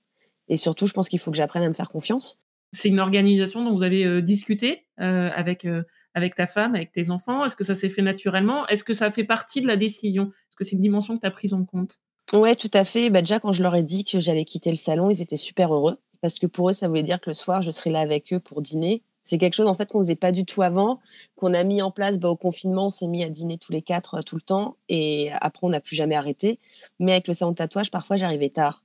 Et 0.48 0.56
surtout, 0.56 0.86
je 0.86 0.92
pense 0.92 1.08
qu'il 1.08 1.18
faut 1.18 1.30
que 1.30 1.36
j'apprenne 1.36 1.62
à 1.62 1.68
me 1.68 1.74
faire 1.74 1.88
confiance. 1.88 2.38
C'est 2.72 2.88
une 2.88 3.00
organisation 3.00 3.64
dont 3.64 3.72
vous 3.72 3.82
avez 3.82 4.04
euh, 4.04 4.22
discuté 4.22 4.86
euh, 5.00 5.30
avec, 5.34 5.64
euh, 5.64 5.82
avec 6.14 6.34
ta 6.34 6.46
femme, 6.46 6.74
avec 6.74 6.90
tes 6.90 7.10
enfants 7.10 7.44
Est-ce 7.44 7.56
que 7.56 7.64
ça 7.64 7.74
s'est 7.74 7.90
fait 7.90 8.02
naturellement? 8.02 8.66
Est-ce 8.68 8.82
que 8.82 8.94
ça 8.94 9.10
fait 9.10 9.24
partie 9.24 9.60
de 9.60 9.66
la 9.66 9.76
décision? 9.76 10.24
Est-ce 10.24 10.56
que 10.56 10.64
c'est 10.64 10.76
une 10.76 10.82
dimension 10.82 11.14
que 11.14 11.20
tu 11.20 11.26
as 11.26 11.30
prise 11.30 11.52
en 11.52 11.64
compte? 11.64 12.00
Oui, 12.32 12.56
tout 12.56 12.70
à 12.72 12.84
fait. 12.84 13.10
Bah, 13.10 13.20
déjà, 13.20 13.40
quand 13.40 13.52
je 13.52 13.62
leur 13.62 13.74
ai 13.74 13.82
dit 13.82 14.04
que 14.04 14.20
j'allais 14.20 14.44
quitter 14.44 14.70
le 14.70 14.76
salon, 14.76 15.10
ils 15.10 15.20
étaient 15.20 15.36
super 15.36 15.74
heureux 15.74 15.98
parce 16.22 16.38
que 16.38 16.46
pour 16.46 16.70
eux, 16.70 16.72
ça 16.72 16.88
voulait 16.88 17.02
dire 17.02 17.20
que 17.20 17.28
le 17.28 17.34
soir, 17.34 17.62
je 17.62 17.70
serais 17.70 17.90
là 17.90 18.00
avec 18.00 18.32
eux 18.32 18.40
pour 18.40 18.62
dîner 18.62 19.02
C'est 19.22 19.38
quelque 19.38 19.54
chose 19.54 19.68
en 19.68 19.74
fait 19.74 19.90
qu'on 19.90 20.00
faisait 20.00 20.16
pas 20.16 20.32
du 20.32 20.44
tout 20.44 20.62
avant, 20.62 21.00
qu'on 21.36 21.54
a 21.54 21.62
mis 21.64 21.80
en 21.80 21.90
place 21.90 22.18
bah, 22.18 22.28
au 22.28 22.36
confinement. 22.36 22.86
On 22.86 22.90
s'est 22.90 23.06
mis 23.06 23.22
à 23.22 23.28
dîner 23.28 23.56
tous 23.56 23.72
les 23.72 23.82
quatre 23.82 24.22
tout 24.22 24.36
le 24.36 24.42
temps 24.42 24.76
et 24.88 25.30
après 25.40 25.60
on 25.62 25.70
n'a 25.70 25.80
plus 25.80 25.96
jamais 25.96 26.16
arrêté. 26.16 26.58
Mais 26.98 27.12
avec 27.12 27.28
le 27.28 27.34
salon 27.34 27.52
de 27.52 27.56
tatouage, 27.56 27.90
parfois 27.90 28.16
j'arrivais 28.16 28.50
tard. 28.50 28.82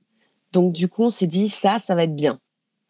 Donc 0.52 0.72
du 0.72 0.88
coup, 0.88 1.04
on 1.04 1.10
s'est 1.10 1.26
dit 1.26 1.48
ça, 1.48 1.78
ça 1.78 1.94
va 1.94 2.04
être 2.04 2.14
bien. 2.14 2.40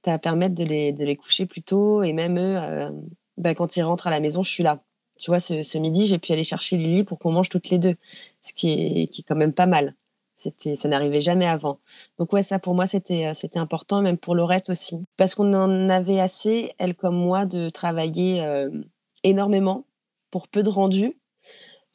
Ça 0.04 0.12
va 0.12 0.18
permettre 0.18 0.54
de 0.54 0.64
les, 0.64 0.92
de 0.92 1.04
les 1.04 1.16
coucher 1.16 1.46
plus 1.46 1.62
tôt 1.62 2.02
et 2.02 2.12
même 2.12 2.38
eux, 2.38 2.92
bah, 3.38 3.54
quand 3.54 3.76
ils 3.76 3.82
rentrent 3.82 4.06
à 4.06 4.10
la 4.10 4.20
maison, 4.20 4.42
je 4.42 4.50
suis 4.50 4.62
là. 4.62 4.82
Tu 5.18 5.30
vois, 5.30 5.40
ce, 5.40 5.78
midi, 5.78 6.06
j'ai 6.06 6.18
pu 6.18 6.32
aller 6.32 6.44
chercher 6.44 6.76
Lily 6.76 7.04
pour 7.04 7.18
qu'on 7.18 7.32
mange 7.32 7.48
toutes 7.48 7.70
les 7.70 7.78
deux, 7.78 7.96
ce 8.40 8.52
qui 8.52 8.70
est, 8.70 9.06
qui 9.08 9.22
est 9.22 9.24
quand 9.24 9.36
même 9.36 9.52
pas 9.52 9.66
mal. 9.66 9.94
C'était, 10.38 10.76
ça 10.76 10.88
n'arrivait 10.88 11.20
jamais 11.20 11.46
avant. 11.46 11.80
Donc 12.16 12.32
ouais, 12.32 12.44
ça 12.44 12.60
pour 12.60 12.74
moi 12.76 12.86
c'était 12.86 13.26
euh, 13.26 13.34
c'était 13.34 13.58
important, 13.58 14.02
même 14.02 14.18
pour 14.18 14.36
Laurette 14.36 14.70
aussi, 14.70 15.04
parce 15.16 15.34
qu'on 15.34 15.52
en 15.52 15.90
avait 15.90 16.20
assez, 16.20 16.74
elle 16.78 16.94
comme 16.94 17.16
moi, 17.16 17.44
de 17.44 17.70
travailler 17.70 18.40
euh, 18.42 18.70
énormément 19.24 19.84
pour 20.30 20.46
peu 20.46 20.62
de 20.62 20.68
rendu. 20.68 21.18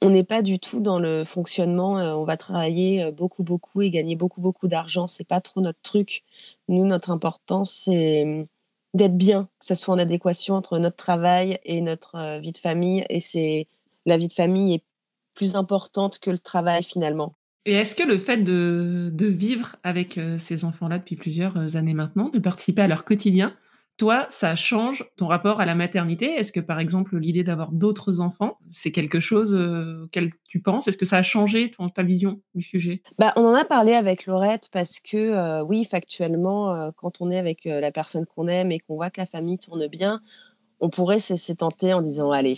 On 0.02 0.10
n'est 0.10 0.26
pas 0.26 0.42
du 0.42 0.60
tout 0.60 0.82
dans 0.82 1.00
le 1.00 1.24
fonctionnement. 1.26 1.98
Euh, 2.00 2.16
on 2.16 2.26
va 2.26 2.36
travailler 2.38 3.12
beaucoup 3.14 3.44
beaucoup 3.44 3.82
et 3.82 3.92
gagner 3.92 4.18
beaucoup 4.18 4.42
beaucoup 4.42 4.68
d'argent. 4.68 5.08
C'est 5.08 5.24
pas 5.24 5.42
trop 5.42 5.62
notre 5.62 5.82
truc. 5.82 6.24
Nous, 6.68 6.86
notre 6.86 7.12
importance 7.12 7.72
c'est 7.86 8.48
d'être 8.94 9.18
bien, 9.18 9.50
que 9.60 9.68
ce 9.68 9.76
soit 9.76 9.94
en 9.96 10.00
adéquation 10.00 10.56
entre 10.56 10.80
notre 10.80 10.98
travail 10.98 11.60
et 11.64 11.82
notre 11.82 12.40
vie 12.40 12.52
de 12.52 12.58
famille. 12.58 13.06
Et 13.10 13.22
c'est 13.22 13.68
la 14.06 14.18
vie 14.18 14.28
de 14.28 14.34
famille 14.34 14.76
est 14.76 14.84
plus 15.36 15.56
importante 15.56 16.20
que 16.20 16.32
le 16.32 16.40
travail 16.40 16.84
finalement. 16.84 17.36
Et 17.66 17.74
est-ce 17.74 17.96
que 17.96 18.04
le 18.04 18.18
fait 18.18 18.38
de, 18.38 19.12
vivre 19.26 19.78
avec 19.84 20.18
euh, 20.18 20.38
ces 20.38 20.66
enfants-là 20.66 21.00
depuis 21.00 21.16
plusieurs 21.16 21.56
euh, 21.58 21.78
années 21.78 21.94
maintenant, 21.94 22.30
de 22.30 22.40
participer 22.40 22.82
à 22.82 22.88
leur 22.88 23.06
quotidien, 23.06 23.56
toi, 23.98 24.26
ça 24.30 24.56
change 24.56 25.06
ton 25.16 25.28
rapport 25.28 25.62
à 25.62 25.66
la 25.66 25.76
maternité? 25.76 26.26
Est-ce 26.26 26.52
que, 26.52 26.60
par 26.60 26.80
exemple, 26.80 27.18
l'idée 27.18 27.44
d'avoir 27.44 27.72
d'autres 27.72 28.20
enfants, 28.20 28.58
c'est 28.72 28.92
quelque 28.92 29.20
chose 29.22 29.56
euh, 29.56 30.06
auquel 30.06 30.32
tu 30.50 30.60
penses? 30.62 30.88
Est-ce 30.88 30.98
que 30.98 31.06
ça 31.06 31.18
a 31.18 31.24
changé 31.24 31.70
ton, 31.70 31.88
ta 31.88 32.04
vision 32.04 32.42
du 32.54 32.64
sujet? 32.64 33.02
Bah, 33.18 33.32
On 33.38 33.46
en 33.46 33.56
a 33.56 33.64
parlé 33.64 33.94
avec 33.94 34.26
Laurette 34.26 34.68
parce 34.72 35.00
que, 35.00 35.62
oui, 35.62 35.86
factuellement, 35.86 36.92
quand 36.98 37.22
on 37.22 37.32
est 37.32 37.38
avec 37.38 37.66
la 37.66 37.92
personne 37.92 38.26
qu'on 38.26 38.48
aime 38.48 38.72
et 38.72 38.80
qu'on 38.80 38.96
voit 38.96 39.12
que 39.12 39.22
la 39.22 39.28
famille 39.28 39.60
tourne 39.60 39.88
bien, 39.88 40.22
on 40.80 40.90
pourrait 40.90 41.20
se 41.20 41.54
tenter 41.54 41.94
en 41.94 42.02
disant 42.02 42.32
Allez, 42.32 42.58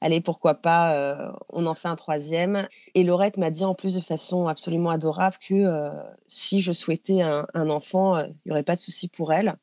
allez, 0.00 0.20
pourquoi 0.20 0.54
pas, 0.54 1.32
on 1.50 1.66
en 1.66 1.74
fait 1.74 1.88
un 1.88 1.96
troisième. 1.96 2.68
Et 2.94 3.04
Laurette 3.04 3.36
m'a 3.36 3.50
dit 3.50 3.64
en 3.64 3.74
plus 3.74 3.94
de 3.94 4.00
façon 4.00 4.46
absolument 4.46 4.90
adorable 4.90 5.36
que 5.40 5.90
si 6.26 6.60
je 6.60 6.72
souhaitais 6.72 7.22
un, 7.22 7.70
enfant, 7.70 8.18
il 8.18 8.34
n'y 8.46 8.52
aurait 8.52 8.62
pas 8.62 8.76
de 8.76 8.80
souci 8.80 9.08
pour 9.08 9.32
elle. 9.32 9.56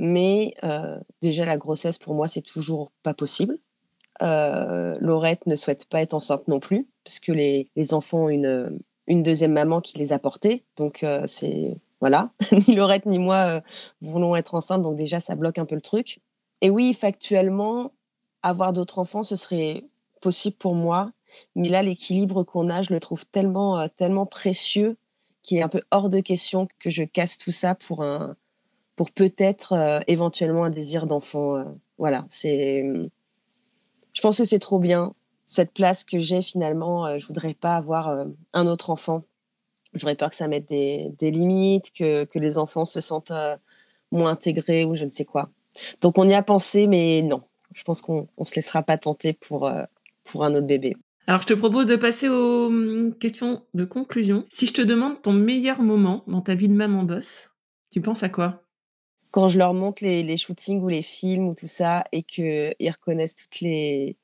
Mais 0.00 0.54
euh, 0.64 0.98
déjà, 1.20 1.44
la 1.44 1.58
grossesse, 1.58 1.98
pour 1.98 2.14
moi, 2.14 2.26
c'est 2.26 2.40
toujours 2.42 2.90
pas 3.02 3.12
possible. 3.12 3.58
Euh, 4.22 4.96
Laurette 5.00 5.46
ne 5.46 5.56
souhaite 5.56 5.84
pas 5.84 6.00
être 6.00 6.14
enceinte 6.14 6.48
non 6.48 6.58
plus, 6.58 6.88
puisque 7.04 7.28
les, 7.28 7.70
les 7.76 7.94
enfants 7.94 8.24
ont 8.24 8.28
une, 8.30 8.78
une 9.06 9.22
deuxième 9.22 9.52
maman 9.52 9.82
qui 9.82 9.98
les 9.98 10.12
a 10.14 10.18
portés. 10.18 10.64
Donc, 10.76 11.02
euh, 11.02 11.26
c'est. 11.26 11.76
Voilà. 12.00 12.32
ni 12.66 12.74
Laurette 12.74 13.04
ni 13.04 13.18
moi 13.18 13.60
voulons 14.00 14.34
être 14.34 14.54
enceintes, 14.54 14.80
donc 14.80 14.96
déjà, 14.96 15.20
ça 15.20 15.34
bloque 15.34 15.58
un 15.58 15.66
peu 15.66 15.74
le 15.74 15.82
truc. 15.82 16.20
Et 16.62 16.70
oui, 16.70 16.94
factuellement, 16.94 17.92
avoir 18.42 18.72
d'autres 18.72 18.98
enfants, 18.98 19.22
ce 19.22 19.36
serait 19.36 19.80
possible 20.20 20.56
pour 20.56 20.74
moi. 20.74 21.12
Mais 21.54 21.68
là, 21.68 21.82
l'équilibre 21.82 22.42
qu'on 22.42 22.68
a, 22.68 22.82
je 22.82 22.92
le 22.92 23.00
trouve 23.00 23.26
tellement, 23.26 23.88
tellement 23.88 24.26
précieux 24.26 24.96
qu'il 25.42 25.58
est 25.58 25.62
un 25.62 25.68
peu 25.68 25.82
hors 25.90 26.08
de 26.08 26.20
question 26.20 26.68
que 26.78 26.90
je 26.90 27.02
casse 27.02 27.38
tout 27.38 27.52
ça 27.52 27.74
pour 27.74 28.02
un, 28.02 28.36
pour 29.00 29.10
peut-être 29.10 29.72
euh, 29.72 30.00
éventuellement 30.08 30.64
un 30.64 30.68
désir 30.68 31.06
d'enfant. 31.06 31.56
Euh, 31.56 31.64
voilà, 31.96 32.26
c'est. 32.28 32.84
Je 34.12 34.20
pense 34.20 34.36
que 34.36 34.44
c'est 34.44 34.58
trop 34.58 34.78
bien 34.78 35.14
cette 35.46 35.72
place 35.72 36.04
que 36.04 36.20
j'ai 36.20 36.42
finalement. 36.42 37.06
Euh, 37.06 37.18
je 37.18 37.26
voudrais 37.26 37.54
pas 37.54 37.76
avoir 37.76 38.26
un 38.52 38.66
autre 38.66 38.90
enfant. 38.90 39.24
J'aurais 39.94 40.16
peur 40.16 40.28
que 40.28 40.36
ça 40.36 40.48
mette 40.48 40.68
des, 40.68 41.14
limites, 41.20 41.92
que, 41.92 42.24
que, 42.24 42.38
les 42.38 42.58
enfants 42.58 42.84
se 42.84 43.00
sentent 43.00 43.32
moins 44.12 44.32
intégrés 44.32 44.84
ou 44.84 44.94
je 44.94 45.04
ne 45.04 45.10
sais 45.10 45.24
quoi. 45.24 45.48
Donc 46.02 46.18
on 46.18 46.28
y 46.28 46.34
a 46.34 46.42
pensé, 46.42 46.86
mais 46.86 47.22
non. 47.22 47.42
Je 47.74 47.82
pense 47.84 48.02
qu'on 48.02 48.28
ne 48.38 48.44
se 48.44 48.54
laissera 48.54 48.82
pas 48.82 48.98
tenter 48.98 49.32
pour, 49.32 49.70
pour 50.24 50.44
un 50.44 50.54
autre 50.54 50.66
bébé. 50.66 50.96
Alors, 51.26 51.42
je 51.42 51.46
te 51.46 51.54
propose 51.54 51.86
de 51.86 51.94
passer 51.96 52.28
aux 52.28 52.66
hum, 52.66 53.14
questions 53.16 53.64
de 53.74 53.84
conclusion. 53.84 54.46
Si 54.50 54.66
je 54.66 54.72
te 54.72 54.82
demande 54.82 55.22
ton 55.22 55.32
meilleur 55.32 55.80
moment 55.80 56.24
dans 56.26 56.40
ta 56.40 56.56
vie 56.56 56.68
de 56.68 56.74
maman 56.74 57.04
boss, 57.04 57.50
tu 57.92 58.00
penses 58.00 58.24
à 58.24 58.28
quoi? 58.28 58.64
Quand 59.30 59.48
je 59.48 59.58
leur 59.58 59.72
montre 59.72 60.02
les, 60.02 60.36
shootings 60.36 60.80
ou 60.80 60.88
les 60.88 61.02
films 61.02 61.46
ou 61.46 61.54
tout 61.54 61.68
ça 61.68 62.02
et 62.10 62.24
qu'ils 62.24 62.74
reconnaissent 62.80 63.36
toutes 63.36 63.60
les, 63.60 64.16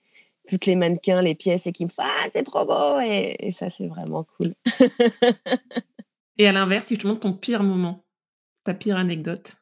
toutes 0.49 0.67
les 0.67 0.75
mannequins, 0.75 1.23
les 1.23 1.37
pièces 1.37 1.69
et 1.69 1.73
qu'ils 1.73 1.87
me 1.87 1.93
font 1.93 2.03
Ah, 2.05 2.27
c'est 2.33 2.43
trop 2.43 2.67
beau 2.67 2.99
et, 2.99 3.53
ça, 3.53 3.71
c'est 3.71 3.87
vraiment 3.87 4.25
cool. 4.37 4.51
et 6.39 6.49
à 6.49 6.51
l'inverse, 6.51 6.89
si 6.89 6.97
je 6.97 7.01
te 7.01 7.07
montre 7.07 7.21
ton 7.21 7.35
pire 7.35 7.63
moment, 7.63 8.05
ta 8.65 8.75
pire 8.75 8.97
anecdote? 8.97 9.55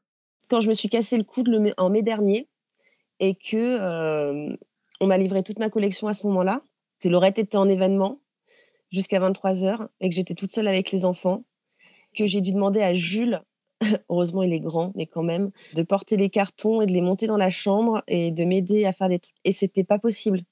Quand 0.49 0.63
je 0.63 0.69
me 0.71 0.75
suis 0.75 0.89
cassé 0.89 1.19
le 1.19 1.25
coude 1.25 1.49
le, 1.49 1.75
en 1.77 1.91
mai 1.91 2.01
dernier 2.01 2.49
et 3.25 3.35
que 3.35 3.57
euh, 3.57 4.55
on 5.01 5.07
m'a 5.07 5.17
livré 5.17 5.43
toute 5.43 5.59
ma 5.59 5.71
collection 5.71 6.09
à 6.09 6.15
ce 6.15 6.27
moment-là, 6.27 6.63
que 7.01 7.09
Laurette 7.09 7.39
était 7.39 7.57
en 7.57 7.69
événement 7.69 8.21
jusqu'à 8.91 9.19
23h 9.19 9.89
et 10.01 10.09
que 10.09 10.15
j'étais 10.15 10.35
toute 10.35 10.51
seule 10.51 10.69
avec 10.69 10.93
les 10.93 11.05
enfants, 11.05 11.45
que 12.15 12.27
j'ai 12.27 12.41
dû 12.43 12.53
demander 12.53 12.83
à 12.83 12.93
Jules 12.93 13.43
heureusement 14.11 14.43
il 14.43 14.53
est 14.53 14.61
grand, 14.61 14.93
mais 14.95 15.07
quand 15.07 15.23
même, 15.23 15.51
de 15.75 15.83
porter 15.83 16.17
les 16.17 16.29
cartons 16.29 16.83
et 16.83 16.87
de 16.87 16.93
les 16.93 17.01
monter 17.01 17.27
dans 17.27 17.37
la 17.37 17.51
chambre 17.51 18.03
et 18.07 18.31
de 18.31 18.45
m'aider 18.45 18.85
à 18.85 18.93
faire 18.93 19.09
des 19.09 19.19
trucs. 19.19 19.35
Et 19.45 19.53
c'était 19.53 19.85
pas 19.85 19.99
possible. 19.99 20.43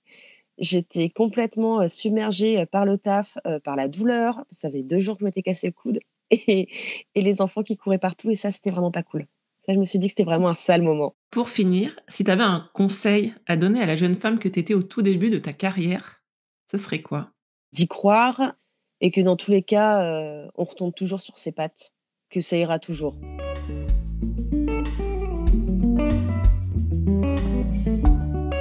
J'étais 0.59 1.11
complètement 1.11 1.83
euh, 1.83 1.89
submergée 1.89 2.61
euh, 2.61 2.67
par 2.67 2.87
le 2.87 2.97
taf, 2.99 3.37
par 3.65 3.77
la 3.77 3.89
douleur. 3.89 4.45
Ça 4.51 4.71
fait 4.71 4.83
deux 4.83 4.99
jours 4.99 5.17
que 5.17 5.21
je 5.21 5.25
m'étais 5.27 5.43
cassé 5.43 5.69
le 5.69 5.73
coude 5.73 6.01
et, 6.31 6.69
et 7.15 7.23
les 7.23 7.43
enfants 7.43 7.63
qui 7.63 7.77
couraient 7.77 7.99
partout. 7.99 8.31
Et 8.31 8.37
ça, 8.37 8.51
c'était 8.51 8.71
vraiment 8.71 8.91
pas 8.91 9.03
cool. 9.03 9.27
Ça, 9.65 9.75
je 9.75 9.79
me 9.79 9.85
suis 9.85 10.01
dit 10.01 10.09
que 10.09 10.11
c'était 10.11 10.25
vraiment 10.25 10.49
un 10.49 10.55
sale 10.55 10.83
moment. 10.83 11.15
Pour 11.31 11.49
finir, 11.49 11.95
si 12.09 12.25
tu 12.25 12.31
avais 12.33 12.43
un 12.43 12.69
conseil 12.75 13.33
à 13.47 13.57
donner 13.57 13.81
à 13.81 13.87
la 13.87 13.95
jeune 13.95 14.17
femme 14.17 14.41
que 14.41 14.49
tu 14.49 14.59
étais 14.59 14.75
au 14.75 14.83
tout 14.83 15.03
début 15.03 15.31
de 15.31 15.39
ta 15.39 15.53
carrière, 15.53 16.25
ce 16.69 16.79
serait 16.79 17.01
quoi? 17.01 17.31
D'y 17.73 17.87
croire 17.87 18.55
et 19.01 19.13
que 19.13 19.21
dans 19.21 19.37
tous 19.37 19.53
les 19.53 19.63
cas, 19.63 20.51
on 20.57 20.65
retombe 20.65 20.93
toujours 20.93 21.21
sur 21.21 21.39
ses 21.39 21.53
pattes 21.53 21.93
que 22.29 22.41
ça 22.41 22.57
ira 22.57 22.81
toujours. 22.81 23.17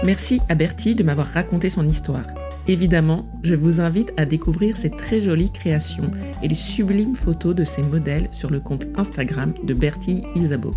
Merci 0.05 0.39
à 0.49 0.55
Bertie 0.55 0.93
de 0.93 1.01
m'avoir 1.03 1.27
raconté 1.27 1.71
son 1.71 1.87
histoire. 1.87 2.27
Évidemment, 2.67 3.27
je 3.41 3.55
vous 3.55 3.81
invite 3.81 4.13
à 4.17 4.25
découvrir 4.25 4.77
ses 4.77 4.91
très 4.91 5.19
jolies 5.19 5.51
créations 5.51 6.11
et 6.43 6.47
les 6.47 6.53
sublimes 6.53 7.15
photos 7.15 7.55
de 7.55 7.63
ses 7.63 7.81
modèles 7.81 8.29
sur 8.31 8.51
le 8.51 8.59
compte 8.59 8.85
Instagram 8.97 9.55
de 9.63 9.73
Bertie 9.73 10.23
Isabeau. 10.35 10.75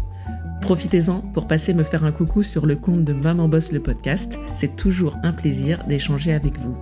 Profitez-en 0.65 1.21
pour 1.21 1.47
passer 1.47 1.75
me 1.75 1.85
faire 1.85 2.05
un 2.05 2.11
coucou 2.11 2.43
sur 2.43 2.65
le 2.65 2.75
compte 2.75 3.05
de 3.05 3.13
Maman 3.13 3.49
Boss 3.49 3.71
le 3.71 3.81
podcast. 3.81 4.39
C'est 4.57 4.77
toujours 4.77 5.15
un 5.23 5.35
plaisir 5.35 5.85
d'échanger 5.87 6.33
avec 6.33 6.59
vous. 6.59 6.75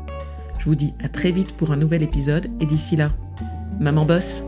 Je 0.60 0.66
vous 0.66 0.76
dis 0.76 0.94
à 1.02 1.08
très 1.08 1.32
vite 1.32 1.56
pour 1.56 1.72
un 1.72 1.76
nouvel 1.76 2.04
épisode 2.04 2.48
et 2.60 2.66
d'ici 2.66 2.94
là, 2.94 3.10
Maman 3.80 4.06
Boss 4.06 4.44